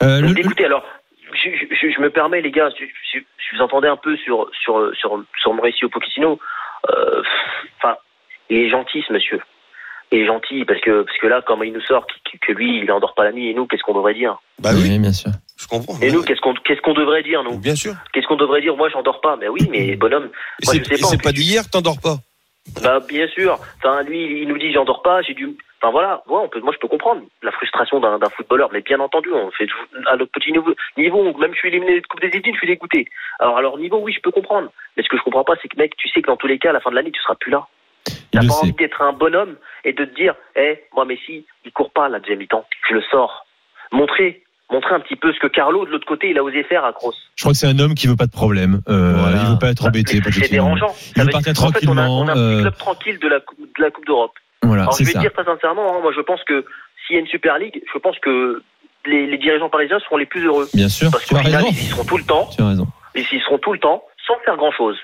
Euh, 0.02 0.18
On 0.18 0.22
le- 0.22 0.30
est 0.30 0.34
dégoûtés. 0.34 0.64
Alors, 0.64 0.84
je, 1.32 1.50
je- 1.50 1.66
je- 1.74 1.94
je 1.94 2.00
me 2.00 2.10
permets, 2.10 2.40
les 2.40 2.50
gars, 2.50 2.68
je, 2.78 2.84
je- 3.14 3.18
je 3.20 3.56
vous 3.56 3.62
entendais 3.62 3.88
un 3.88 3.96
peu 3.96 4.16
sur, 4.16 4.48
sur, 4.60 4.90
sur, 4.96 5.22
sur 5.40 5.54
Mauricio 5.54 5.88
Pochettino. 5.88 6.40
Euh, 6.88 7.22
Enfin, 7.78 7.96
il 8.48 8.58
est 8.58 8.70
gentil, 8.70 9.04
ce 9.06 9.12
monsieur. 9.12 9.40
Est 10.12 10.26
gentil, 10.26 10.64
parce 10.64 10.80
que, 10.80 11.02
parce 11.02 11.18
que 11.18 11.26
là, 11.28 11.40
comme 11.40 11.62
il 11.62 11.72
nous 11.72 11.80
sort 11.82 12.04
que, 12.06 12.36
que 12.44 12.52
lui, 12.52 12.80
il 12.80 12.90
endort 12.90 13.14
pas 13.14 13.22
la 13.24 13.32
nuit, 13.32 13.48
et 13.48 13.54
nous, 13.54 13.66
qu'est-ce 13.66 13.82
qu'on 13.84 13.94
devrait 13.94 14.14
dire? 14.14 14.38
Bah 14.58 14.70
oui, 14.74 14.82
oui, 14.88 14.98
bien 14.98 15.12
sûr. 15.12 15.30
je 15.56 15.68
comprends. 15.68 15.94
Et 16.02 16.10
nous, 16.10 16.22
qu'est-ce 16.24 16.40
qu'on 16.40 16.54
qu'est-ce 16.54 16.80
qu'on 16.80 16.94
devrait 16.94 17.22
dire, 17.22 17.44
nous? 17.44 17.58
Bien 17.58 17.76
sûr. 17.76 17.94
Qu'est-ce 18.12 18.26
qu'on 18.26 18.36
devrait 18.36 18.60
dire? 18.60 18.76
Moi, 18.76 18.88
j'endors 18.88 19.20
pas. 19.20 19.36
Mais 19.36 19.46
oui, 19.48 19.68
mais 19.70 19.94
bonhomme, 19.94 20.24
Et 20.24 20.66
moi, 20.66 20.74
c'est 20.74 20.78
je 20.80 20.84
sais 20.84 20.94
et 20.96 21.00
pas. 21.00 21.06
c'est 21.06 21.22
pas 21.22 21.32
d'hier 21.32 21.62
que 21.64 21.70
t'endors 21.70 22.00
pas? 22.00 22.16
Bah, 22.82 22.98
bien 23.08 23.26
sûr. 23.28 23.58
Enfin, 23.78 24.02
lui, 24.02 24.42
il 24.42 24.48
nous 24.48 24.58
dit 24.58 24.72
j'endors 24.72 25.02
pas, 25.02 25.22
j'ai 25.22 25.34
dû. 25.34 25.56
Enfin 25.82 25.92
voilà, 25.92 26.22
ouais, 26.26 26.40
on 26.42 26.48
peut, 26.48 26.60
moi 26.60 26.74
je 26.74 26.78
peux 26.78 26.88
comprendre 26.88 27.22
la 27.42 27.52
frustration 27.52 28.00
d'un 28.00 28.18
d'un 28.18 28.28
footballeur, 28.28 28.68
mais 28.70 28.82
bien 28.82 29.00
entendu, 29.00 29.30
on 29.32 29.50
fait 29.50 29.66
à 30.08 30.16
notre 30.16 30.30
petit 30.30 30.52
niveau, 30.52 30.74
niveau 30.98 31.22
même 31.38 31.54
je 31.54 31.58
suis 31.58 31.68
éliminé 31.68 32.00
de 32.00 32.06
Coupe 32.06 32.20
des 32.20 32.26
Études, 32.36 32.52
je 32.52 32.58
suis 32.58 32.66
dégoûté. 32.66 33.06
Alors 33.38 33.62
leur 33.62 33.78
niveau, 33.78 33.98
oui, 33.98 34.12
je 34.12 34.20
peux 34.20 34.30
comprendre. 34.30 34.70
Mais 34.96 35.02
ce 35.02 35.08
que 35.08 35.16
je 35.16 35.22
comprends 35.22 35.42
pas, 35.44 35.54
c'est 35.62 35.68
que 35.68 35.78
mec, 35.78 35.96
tu 35.96 36.08
sais 36.10 36.20
que 36.20 36.26
dans 36.26 36.36
tous 36.36 36.48
les 36.48 36.58
cas, 36.58 36.68
à 36.68 36.72
la 36.74 36.80
fin 36.80 36.90
de 36.90 36.96
l'année, 36.96 37.10
tu 37.12 37.20
seras 37.22 37.34
plus 37.36 37.50
là. 37.50 37.66
Il 38.08 38.14
T'as 38.32 38.42
le 38.42 38.48
pas 38.48 38.54
sait. 38.54 38.60
envie 38.62 38.72
d'être 38.72 39.02
un 39.02 39.12
bonhomme 39.12 39.56
et 39.84 39.92
de 39.92 40.04
te 40.04 40.14
dire, 40.14 40.34
eh, 40.56 40.84
moi 40.94 41.04
Messi, 41.04 41.44
il 41.64 41.72
court 41.72 41.90
pas 41.92 42.08
la 42.08 42.20
deuxième 42.20 42.38
mi-temps, 42.38 42.64
je 42.88 42.94
le 42.94 43.02
sors. 43.10 43.46
Montrer, 43.92 44.42
montrer 44.70 44.94
un 44.94 45.00
petit 45.00 45.16
peu 45.16 45.32
ce 45.32 45.38
que 45.40 45.48
Carlo 45.48 45.84
de 45.84 45.90
l'autre 45.90 46.06
côté, 46.06 46.30
il 46.30 46.38
a 46.38 46.42
osé 46.44 46.62
faire 46.62 46.84
à 46.84 46.92
Kroos. 46.92 47.12
Je 47.36 47.42
crois 47.42 47.52
que 47.52 47.58
c'est 47.58 47.66
un 47.66 47.78
homme 47.80 47.94
qui 47.94 48.06
veut 48.06 48.16
pas 48.16 48.26
de 48.26 48.30
problème. 48.32 48.80
Euh, 48.88 49.14
Voilà. 49.18 49.38
Il 49.42 49.48
veut 49.52 49.58
pas 49.58 49.70
être 49.70 49.84
embêté. 49.84 50.20
Mais 50.24 50.30
C'est 50.32 50.50
dérangeant. 50.50 50.94
Il 51.16 51.22
veut 51.24 51.30
partir 51.30 51.52
en 51.64 51.72
fait, 51.72 51.86
on 51.88 51.96
a, 51.98 52.06
on 52.06 52.28
a 52.28 52.32
un 52.32 52.36
euh, 52.38 52.60
club 52.60 52.76
tranquille 52.76 53.18
de 53.18 53.28
la, 53.28 53.40
coupe- 53.40 53.58
de 53.58 53.82
la 53.82 53.90
Coupe 53.90 54.06
d'Europe. 54.06 54.32
Voilà, 54.62 54.82
Alors 54.82 54.94
je 54.96 55.04
vais 55.04 55.10
ça. 55.10 55.18
te 55.18 55.22
dire 55.24 55.32
très 55.32 55.44
sincèrement, 55.44 55.96
hein, 55.96 56.00
moi 56.02 56.12
je 56.14 56.20
pense 56.20 56.42
que 56.44 56.64
s'il 57.06 57.16
y 57.16 57.18
a 57.18 57.22
une 57.22 57.26
Super 57.28 57.58
League, 57.58 57.82
je 57.92 57.98
pense 57.98 58.18
que 58.20 58.62
les, 59.06 59.26
les 59.26 59.38
dirigeants 59.38 59.70
parisiens 59.70 59.98
seront 60.00 60.18
les 60.18 60.26
plus 60.26 60.44
heureux. 60.44 60.68
Bien 60.74 60.88
sûr. 60.88 61.10
Parce 61.10 61.24
final, 61.24 61.44
raison. 61.46 61.66
ils 61.70 61.78
y 61.78 61.86
seront 61.86 62.04
tout 62.04 62.18
le 62.18 62.24
temps, 62.24 62.48
Tu 62.54 62.62
as 62.62 62.68
raison. 62.68 62.86
ils 63.16 63.22
y 63.32 63.40
seront 63.40 63.58
tout 63.58 63.72
le 63.72 63.78
temps, 63.80 64.04
sans 64.26 64.34
faire 64.44 64.56
grand 64.56 64.70
chose. 64.72 64.96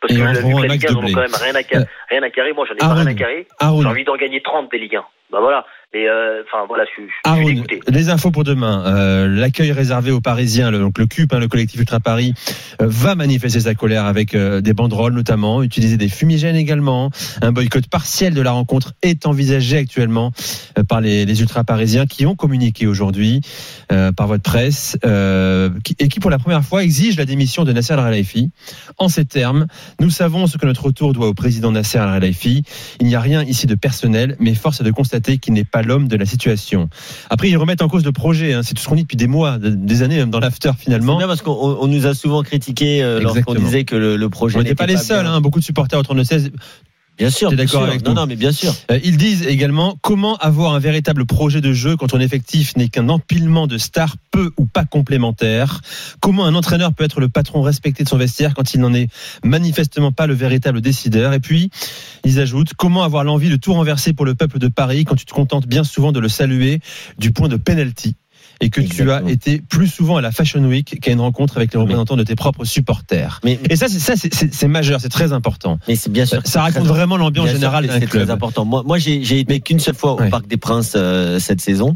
Parce 0.00 0.12
Et 0.12 0.16
que 0.16 0.22
max 0.22 0.40
Ligue 0.40 0.86
1, 0.86 0.92
de 0.92 0.92
ils 0.92 0.96
ont 0.96 1.00
quand 1.00 1.20
même 1.20 1.30
rien 1.34 1.54
à, 1.54 2.30
carrer. 2.30 2.52
Moi, 2.52 2.66
j'en 2.66 2.74
ai 2.74 2.78
pas 2.78 2.94
rien 2.94 3.06
à 3.06 3.14
carrer. 3.14 3.46
J'ai 3.60 3.86
envie 3.86 4.04
d'en 4.04 4.16
gagner 4.16 4.42
30 4.42 4.70
des 4.70 4.78
Ligue 4.78 4.96
1. 4.96 5.04
Bah 5.32 5.38
voilà. 5.40 5.64
Mais 5.94 6.08
euh, 6.08 6.42
enfin 6.46 6.64
voilà, 6.68 6.84
je 6.84 6.90
suis, 6.90 7.02
je 7.04 7.30
suis 7.30 7.54
dégoûté. 7.54 7.80
les 7.88 8.10
infos 8.10 8.30
pour 8.30 8.44
demain. 8.44 8.84
Euh, 8.86 9.28
L'accueil 9.28 9.72
réservé 9.72 10.10
aux 10.10 10.20
Parisiens, 10.20 10.70
le, 10.70 10.78
donc 10.80 10.98
le 10.98 11.06
CUP, 11.06 11.32
hein, 11.32 11.38
le 11.38 11.48
collectif 11.48 11.80
Ultra 11.80 12.00
Paris, 12.00 12.34
euh, 12.82 12.86
va 12.88 13.14
manifester 13.14 13.60
sa 13.60 13.74
colère 13.74 14.04
avec 14.04 14.34
euh, 14.34 14.60
des 14.60 14.74
banderoles 14.74 15.14
notamment, 15.14 15.62
utiliser 15.62 15.96
des 15.96 16.08
fumigènes 16.08 16.56
également. 16.56 17.10
Un 17.40 17.52
boycott 17.52 17.86
partiel 17.88 18.34
de 18.34 18.40
la 18.42 18.50
rencontre 18.50 18.92
est 19.02 19.26
envisagé 19.26 19.78
actuellement 19.78 20.32
euh, 20.76 20.82
par 20.82 21.00
les, 21.00 21.24
les 21.24 21.40
Ultra 21.40 21.62
Parisiens 21.64 22.06
qui 22.06 22.26
ont 22.26 22.34
communiqué 22.34 22.86
aujourd'hui 22.86 23.40
euh, 23.92 24.12
par 24.12 24.26
votre 24.26 24.42
presse 24.42 24.98
euh, 25.06 25.70
qui- 25.84 25.96
et 26.00 26.08
qui 26.08 26.18
pour 26.20 26.30
la 26.30 26.38
première 26.38 26.64
fois 26.64 26.82
exigent 26.82 27.16
la 27.16 27.24
démission 27.26 27.64
de 27.64 27.72
Nasser 27.72 27.94
Al-Khelaifi. 27.94 28.50
En 28.98 29.08
ces 29.08 29.24
termes, 29.24 29.66
nous 30.00 30.10
savons 30.10 30.46
ce 30.46 30.58
que 30.58 30.66
notre 30.66 30.84
retour 30.84 31.12
doit 31.14 31.28
au 31.28 31.34
président 31.34 31.70
Nasser 31.72 31.98
Al-Khelaifi. 31.98 32.64
Il 33.00 33.06
n'y 33.06 33.14
a 33.14 33.20
rien 33.20 33.42
ici 33.44 33.66
de 33.66 33.76
personnel, 33.76 34.36
mais 34.40 34.54
force 34.54 34.80
est 34.80 34.84
de 34.84 34.90
constater 34.90 35.15
qu'il 35.20 35.52
n'est 35.54 35.64
pas 35.64 35.82
l'homme 35.82 36.08
de 36.08 36.16
la 36.16 36.26
situation. 36.26 36.88
Après, 37.30 37.48
ils 37.50 37.56
remettent 37.56 37.82
en 37.82 37.88
cause 37.88 38.04
le 38.04 38.12
projet. 38.12 38.52
hein. 38.54 38.62
C'est 38.62 38.74
tout 38.74 38.82
ce 38.82 38.88
qu'on 38.88 38.94
dit 38.94 39.02
depuis 39.02 39.16
des 39.16 39.26
mois, 39.26 39.58
de- 39.58 39.70
des 39.70 40.02
années, 40.02 40.16
même 40.16 40.30
dans 40.30 40.40
l'after 40.40 40.70
C'est 40.78 40.84
finalement. 40.84 41.18
bien 41.18 41.26
parce 41.26 41.42
qu'on 41.42 41.52
on 41.80 41.86
nous 41.86 42.06
a 42.06 42.14
souvent 42.14 42.42
critiqué 42.42 43.02
euh, 43.02 43.20
lorsqu'on 43.20 43.54
disait 43.54 43.84
que 43.84 43.96
le, 43.96 44.16
le 44.16 44.28
projet 44.30 44.56
On 44.58 44.62
n'était 44.62 44.74
pas 44.74 44.86
les 44.86 44.96
seuls, 44.96 45.26
hein. 45.26 45.40
beaucoup 45.40 45.60
de 45.60 45.64
supporters 45.64 45.98
au 45.98 46.02
32-16. 46.02 46.50
Bien 47.18 47.30
sûr. 47.30 47.50
T'es 47.50 47.56
d'accord 47.56 47.84
avec 47.84 48.04
Non, 48.04 48.10
nous 48.10 48.16
non, 48.16 48.26
mais 48.26 48.36
bien 48.36 48.52
sûr. 48.52 48.74
Euh, 48.90 48.98
Ils 49.02 49.16
disent 49.16 49.46
également 49.46 49.96
comment 50.02 50.36
avoir 50.36 50.74
un 50.74 50.78
véritable 50.78 51.24
projet 51.24 51.60
de 51.60 51.72
jeu 51.72 51.96
quand 51.96 52.08
ton 52.08 52.20
effectif 52.20 52.76
n'est 52.76 52.88
qu'un 52.88 53.08
empilement 53.08 53.66
de 53.66 53.78
stars 53.78 54.16
peu 54.30 54.50
ou 54.58 54.66
pas 54.66 54.84
complémentaires? 54.84 55.80
Comment 56.20 56.44
un 56.44 56.54
entraîneur 56.54 56.92
peut 56.92 57.04
être 57.04 57.20
le 57.20 57.28
patron 57.28 57.62
respecté 57.62 58.04
de 58.04 58.08
son 58.08 58.18
vestiaire 58.18 58.54
quand 58.54 58.74
il 58.74 58.80
n'en 58.80 58.92
est 58.92 59.08
manifestement 59.44 60.12
pas 60.12 60.26
le 60.26 60.34
véritable 60.34 60.80
décideur? 60.80 61.32
Et 61.32 61.40
puis, 61.40 61.70
ils 62.24 62.38
ajoutent 62.38 62.74
comment 62.76 63.02
avoir 63.02 63.24
l'envie 63.24 63.50
de 63.50 63.56
tout 63.56 63.72
renverser 63.72 64.12
pour 64.12 64.26
le 64.26 64.34
peuple 64.34 64.58
de 64.58 64.68
Paris 64.68 65.04
quand 65.04 65.16
tu 65.16 65.24
te 65.24 65.32
contentes 65.32 65.66
bien 65.66 65.84
souvent 65.84 66.12
de 66.12 66.20
le 66.20 66.28
saluer 66.28 66.80
du 67.18 67.32
point 67.32 67.48
de 67.48 67.56
penalty. 67.56 68.14
Et 68.60 68.70
que 68.70 68.80
Exactement. 68.80 69.20
tu 69.20 69.26
as 69.26 69.30
été 69.30 69.58
plus 69.60 69.86
souvent 69.86 70.16
à 70.16 70.22
la 70.22 70.32
Fashion 70.32 70.64
Week 70.64 70.98
qu'à 71.00 71.12
une 71.12 71.20
rencontre 71.20 71.58
avec 71.58 71.74
les 71.74 71.78
représentants 71.78 72.16
de 72.16 72.22
tes 72.22 72.36
propres 72.36 72.64
supporters. 72.64 73.40
Mais, 73.44 73.58
Et 73.68 73.76
ça, 73.76 73.86
c'est 73.88 74.68
majeur, 74.68 75.00
c'est 75.00 75.10
très 75.10 75.32
important. 75.34 75.78
mais 75.88 75.94
c'est 75.94 76.10
bien 76.10 76.24
sûr. 76.24 76.40
Ça 76.44 76.62
raconte 76.62 76.86
vraiment 76.86 77.16
l'ambiance 77.18 77.50
générale 77.50 77.88
C'est 77.90 78.06
très 78.06 78.30
important. 78.30 78.64
Moi, 78.64 78.82
moi 78.86 78.98
j'ai 78.98 79.40
été 79.40 79.60
qu'une 79.60 79.78
seule 79.80 79.94
fois 79.94 80.14
au 80.14 80.20
Ouais. 80.20 80.30
Parc 80.30 80.46
des 80.46 80.56
Princes 80.56 80.94
euh, 80.96 81.38
cette 81.38 81.60
saison, 81.60 81.94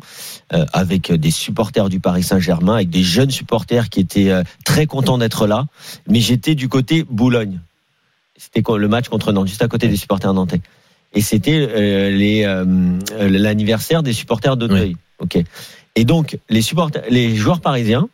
euh, 0.53 0.66
avec 0.75 1.11
des 1.11 1.31
supporters 1.31 1.88
du 1.88 2.01
Paris 2.01 2.23
Saint-Germain, 2.23 2.75
avec 2.75 2.90
des 2.90 3.03
jeunes 3.03 3.31
supporters 3.31 3.88
qui 3.88 4.01
étaient 4.01 4.31
euh, 4.31 4.42
très 4.66 4.85
contents 4.85 5.16
d'être 5.16 5.46
là. 5.46 5.64
Mais 6.09 6.20
j'étais 6.20 6.55
du 6.55 6.68
côté 6.68 7.05
Boulogne. 7.09 7.61
C'était 8.37 8.62
le 8.77 8.88
match 8.88 9.09
contre 9.09 9.33
Nantes, 9.33 9.49
juste 9.49 9.62
à 9.62 9.68
côté 9.68 9.88
des 9.88 9.96
supporters 9.96 10.33
nantais. 10.35 10.61
Et 11.12 11.20
c'était 11.23 11.68
euh, 11.75 12.11
euh, 12.44 13.29
l'anniversaire 13.29 14.03
des 14.03 14.12
supporters 14.12 14.57
d'Auteuil. 14.57 14.96
Ok. 15.18 15.38
Et 15.96 16.05
donc 16.05 16.38
les 16.48 16.62
supporters, 16.62 17.03
les 17.11 17.37
joueurs 17.37 17.61
parisiens 17.61 18.09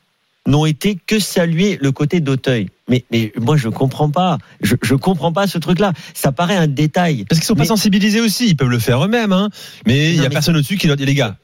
n'ont 0.47 0.67
été 0.67 0.97
que 1.07 1.19
saluer 1.19 1.79
le 1.81 1.93
côté 1.93 2.21
d'Auteuil. 2.21 2.69
Mais, 2.89 3.05
mais 3.11 3.33
moi, 3.41 3.57
je 3.57 3.69
comprends 3.69 4.11
pas. 4.11 4.39
Je, 4.61 4.77
je 4.81 4.95
comprends 4.95 5.33
pas 5.33 5.47
ce 5.47 5.59
truc-là. 5.59 5.93
Ça 6.15 6.33
paraît 6.33 6.57
un 6.57 6.69
détail. 6.69 7.25
Parce 7.25 7.41
qu'ils 7.41 7.47
sont 7.47 7.57
pas 7.57 7.65
sensibilisés 7.65 8.21
aussi. 8.21 8.49
Ils 8.49 8.57
peuvent 8.57 8.69
le 8.69 8.79
faire 8.79 9.05
eux-mêmes. 9.05 9.33
Hein. 9.33 9.51
Mais 9.87 10.15
il 10.15 10.23
y 10.23 10.27
a 10.27 10.31
personne 10.31 10.57
au-dessus 10.57 10.77
qui 10.77 10.87
leur 10.87 10.97
dit 10.97 11.07
les 11.07 11.15
gars. 11.15 11.37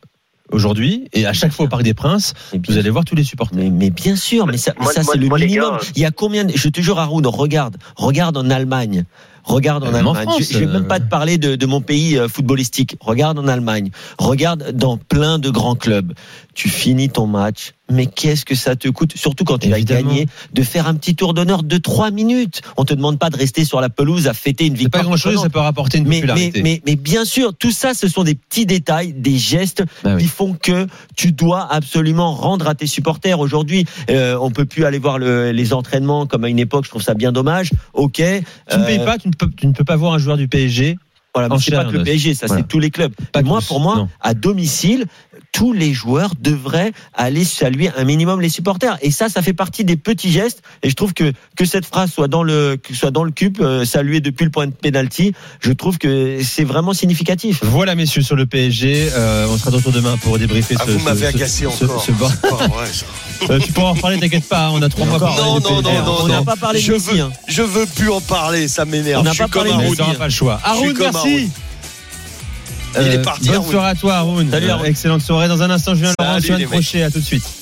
Aujourd'hui 0.50 1.08
et 1.14 1.24
à 1.24 1.32
chaque 1.32 1.50
fois 1.50 1.64
au 1.64 1.68
Parc 1.68 1.82
des 1.82 1.94
Princes, 1.94 2.34
vous 2.68 2.76
allez 2.76 2.90
voir 2.90 3.06
tous 3.06 3.14
les 3.14 3.24
supporters. 3.24 3.58
Mais, 3.58 3.70
mais 3.70 3.88
bien 3.88 4.16
sûr, 4.16 4.46
mais 4.46 4.58
ça, 4.58 4.74
ça 4.92 5.02
c'est 5.02 5.16
le 5.16 5.28
minimum. 5.28 5.78
Il 5.96 6.02
y 6.02 6.04
a 6.04 6.10
combien 6.10 6.44
de, 6.44 6.52
Je 6.54 6.68
te 6.68 6.82
jure, 6.82 6.98
Haroun, 6.98 7.26
regarde, 7.26 7.78
regarde 7.96 8.36
en 8.36 8.50
Allemagne. 8.50 9.06
Regarde 9.44 9.84
en 9.84 9.94
Allemagne. 9.94 10.28
je, 10.40 10.58
vais 10.58 10.66
même 10.66 10.86
pas 10.86 11.00
te 11.00 11.08
parler 11.08 11.38
de, 11.38 11.56
de 11.56 11.66
mon 11.66 11.80
pays 11.80 12.18
euh, 12.18 12.28
footballistique. 12.28 12.96
Regarde 13.00 13.38
en 13.38 13.48
Allemagne. 13.48 13.90
Regarde 14.18 14.72
dans 14.72 14.96
plein 14.96 15.38
de 15.38 15.50
grands 15.50 15.74
clubs. 15.74 16.12
Tu 16.54 16.68
finis 16.68 17.08
ton 17.08 17.26
match 17.26 17.72
mais 17.90 18.06
qu'est-ce 18.06 18.44
que 18.44 18.54
ça 18.54 18.76
te 18.76 18.88
coûte, 18.88 19.16
surtout 19.16 19.44
quand 19.44 19.58
tu 19.58 19.68
vas 19.68 19.80
gagner, 19.80 20.26
de 20.52 20.62
faire 20.62 20.86
un 20.86 20.94
petit 20.94 21.14
tour 21.14 21.34
d'honneur 21.34 21.62
de 21.62 21.76
3 21.76 22.10
minutes. 22.10 22.62
On 22.76 22.84
te 22.84 22.94
demande 22.94 23.18
pas 23.18 23.30
de 23.30 23.36
rester 23.36 23.64
sur 23.64 23.80
la 23.80 23.90
pelouse 23.90 24.28
à 24.28 24.34
fêter 24.34 24.66
une 24.66 24.74
victoire. 24.74 25.02
Pas 25.02 25.08
grand 25.08 25.16
chose, 25.16 25.40
ça 25.40 25.50
peut 25.50 25.58
rapporter 25.58 25.98
une 25.98 26.06
mais, 26.06 26.20
popularité. 26.20 26.62
Mais, 26.62 26.80
mais, 26.86 26.96
bien 26.96 27.24
sûr, 27.24 27.54
tout 27.54 27.70
ça, 27.70 27.94
ce 27.94 28.08
sont 28.08 28.24
des 28.24 28.34
petits 28.34 28.66
détails, 28.66 29.12
des 29.12 29.36
gestes 29.36 29.84
bah 30.04 30.16
qui 30.16 30.26
font 30.26 30.54
que 30.54 30.86
tu 31.16 31.32
dois 31.32 31.70
absolument 31.70 32.32
rendre 32.32 32.68
à 32.68 32.74
tes 32.74 32.86
supporters. 32.86 33.38
Aujourd'hui, 33.38 33.84
euh, 34.10 34.38
on 34.40 34.50
peut 34.50 34.64
plus 34.64 34.84
aller 34.84 34.98
voir 34.98 35.18
le, 35.18 35.52
les 35.52 35.72
entraînements 35.72 36.26
comme 36.26 36.44
à 36.44 36.48
une 36.48 36.58
époque. 36.58 36.84
Je 36.84 36.90
trouve 36.90 37.02
ça 37.02 37.14
bien 37.14 37.32
dommage. 37.32 37.70
Ok. 37.92 38.14
Tu 38.14 38.22
ne 38.78 38.84
payes 38.84 39.00
euh, 39.00 39.04
pas, 39.04 39.18
tu 39.18 39.28
ne, 39.28 39.34
peux, 39.34 39.50
tu 39.50 39.66
ne 39.66 39.72
peux 39.72 39.84
pas 39.84 39.96
voir 39.96 40.14
un 40.14 40.18
joueur 40.18 40.36
du 40.36 40.48
PSG 40.48 40.96
voilà, 41.34 41.48
c'est 41.58 41.70
pas 41.70 41.86
que 41.86 41.96
le 41.96 42.02
PSG, 42.02 42.34
ça 42.34 42.46
c'est 42.46 42.68
tous 42.68 42.78
les 42.78 42.90
clubs. 42.90 43.12
Pas 43.32 43.40
moi, 43.42 43.60
pour 43.66 43.80
moi, 43.80 44.06
à 44.20 44.34
domicile, 44.34 45.06
tous 45.52 45.72
les 45.72 45.92
joueurs 45.92 46.32
devraient 46.40 46.92
aller 47.14 47.44
saluer 47.44 47.90
un 47.96 48.04
minimum 48.04 48.40
les 48.40 48.48
supporters. 48.48 48.98
Et 49.02 49.10
ça, 49.10 49.28
ça 49.28 49.42
fait 49.42 49.52
partie 49.52 49.84
des 49.84 49.96
petits 49.96 50.32
gestes. 50.32 50.62
Et 50.82 50.90
je 50.90 50.94
trouve 50.94 51.12
que 51.12 51.32
que 51.56 51.64
cette 51.64 51.86
phrase 51.86 52.10
soit 52.10 52.28
dans 52.28 52.42
le 52.42 52.78
soit 52.92 53.10
dans 53.10 53.22
le 53.22 53.30
cube, 53.30 53.58
euh, 53.60 53.84
saluer 53.84 54.20
depuis 54.20 54.44
le 54.44 54.50
point 54.50 54.66
de 54.66 54.72
pénalty, 54.72 55.34
je 55.60 55.72
trouve 55.72 55.98
que 55.98 56.42
c'est 56.42 56.64
vraiment 56.64 56.94
significatif. 56.94 57.60
Voilà, 57.62 57.94
messieurs, 57.94 58.22
sur 58.22 58.34
le 58.34 58.46
PSG, 58.46 59.10
euh, 59.12 59.46
on 59.50 59.58
sera 59.58 59.70
de 59.70 59.76
retour 59.76 59.92
demain 59.92 60.16
pour 60.16 60.38
débriefer 60.38 60.74
ah, 60.78 60.84
ce. 60.86 60.92
Vous 60.92 61.04
m'avez 61.04 61.26
agacé 61.26 61.66
encore. 61.66 62.04
Euh, 63.50 63.58
tu 63.58 63.72
pourras 63.72 63.90
en 63.90 63.96
parler, 63.96 64.20
t'inquiète 64.20 64.48
pas. 64.48 64.66
Hein, 64.66 64.70
on 64.74 64.82
a 64.82 64.88
trois 64.88 65.04
mois 65.04 65.18
pour 65.18 65.28
non, 65.28 65.58
non, 65.58 65.82
non, 65.82 65.92
non, 66.04 66.16
On 66.20 66.28
n'a 66.28 66.42
pas 66.42 66.54
parlé 66.54 66.78
je 66.78 66.92
de 66.92 66.98
veux, 66.98 67.20
hein. 67.20 67.32
Je 67.48 67.62
veux 67.62 67.86
plus 67.86 68.08
en 68.08 68.20
parler, 68.20 68.68
ça 68.68 68.84
m'énerve. 68.84 69.20
On 69.20 69.24
n'a 69.24 69.34
pas 69.34 69.48
parlé 69.48 69.72
de 69.72 69.78
Messi. 69.78 70.00
On 70.00 70.14
pas 70.14 70.26
le 70.26 70.30
choix. 70.30 70.60
Haroun, 70.62 70.94
merci. 70.96 71.50
Il 73.00 73.08
est 73.08 73.22
parti. 73.22 73.48
Bonne 73.48 73.62
soirée 73.62 73.90
à 73.90 73.94
toi, 73.94 74.14
Haroun. 74.14 74.50
Salut, 74.50 74.68
Excellente 74.84 75.22
soirée. 75.22 75.48
Dans 75.48 75.62
un 75.62 75.70
instant, 75.70 75.94
je 75.94 76.00
viens 76.00 76.12
Laurent, 76.18 76.38
Crochet. 76.70 77.02
À 77.02 77.10
tout 77.10 77.20
de 77.20 77.24
suite. 77.24 77.61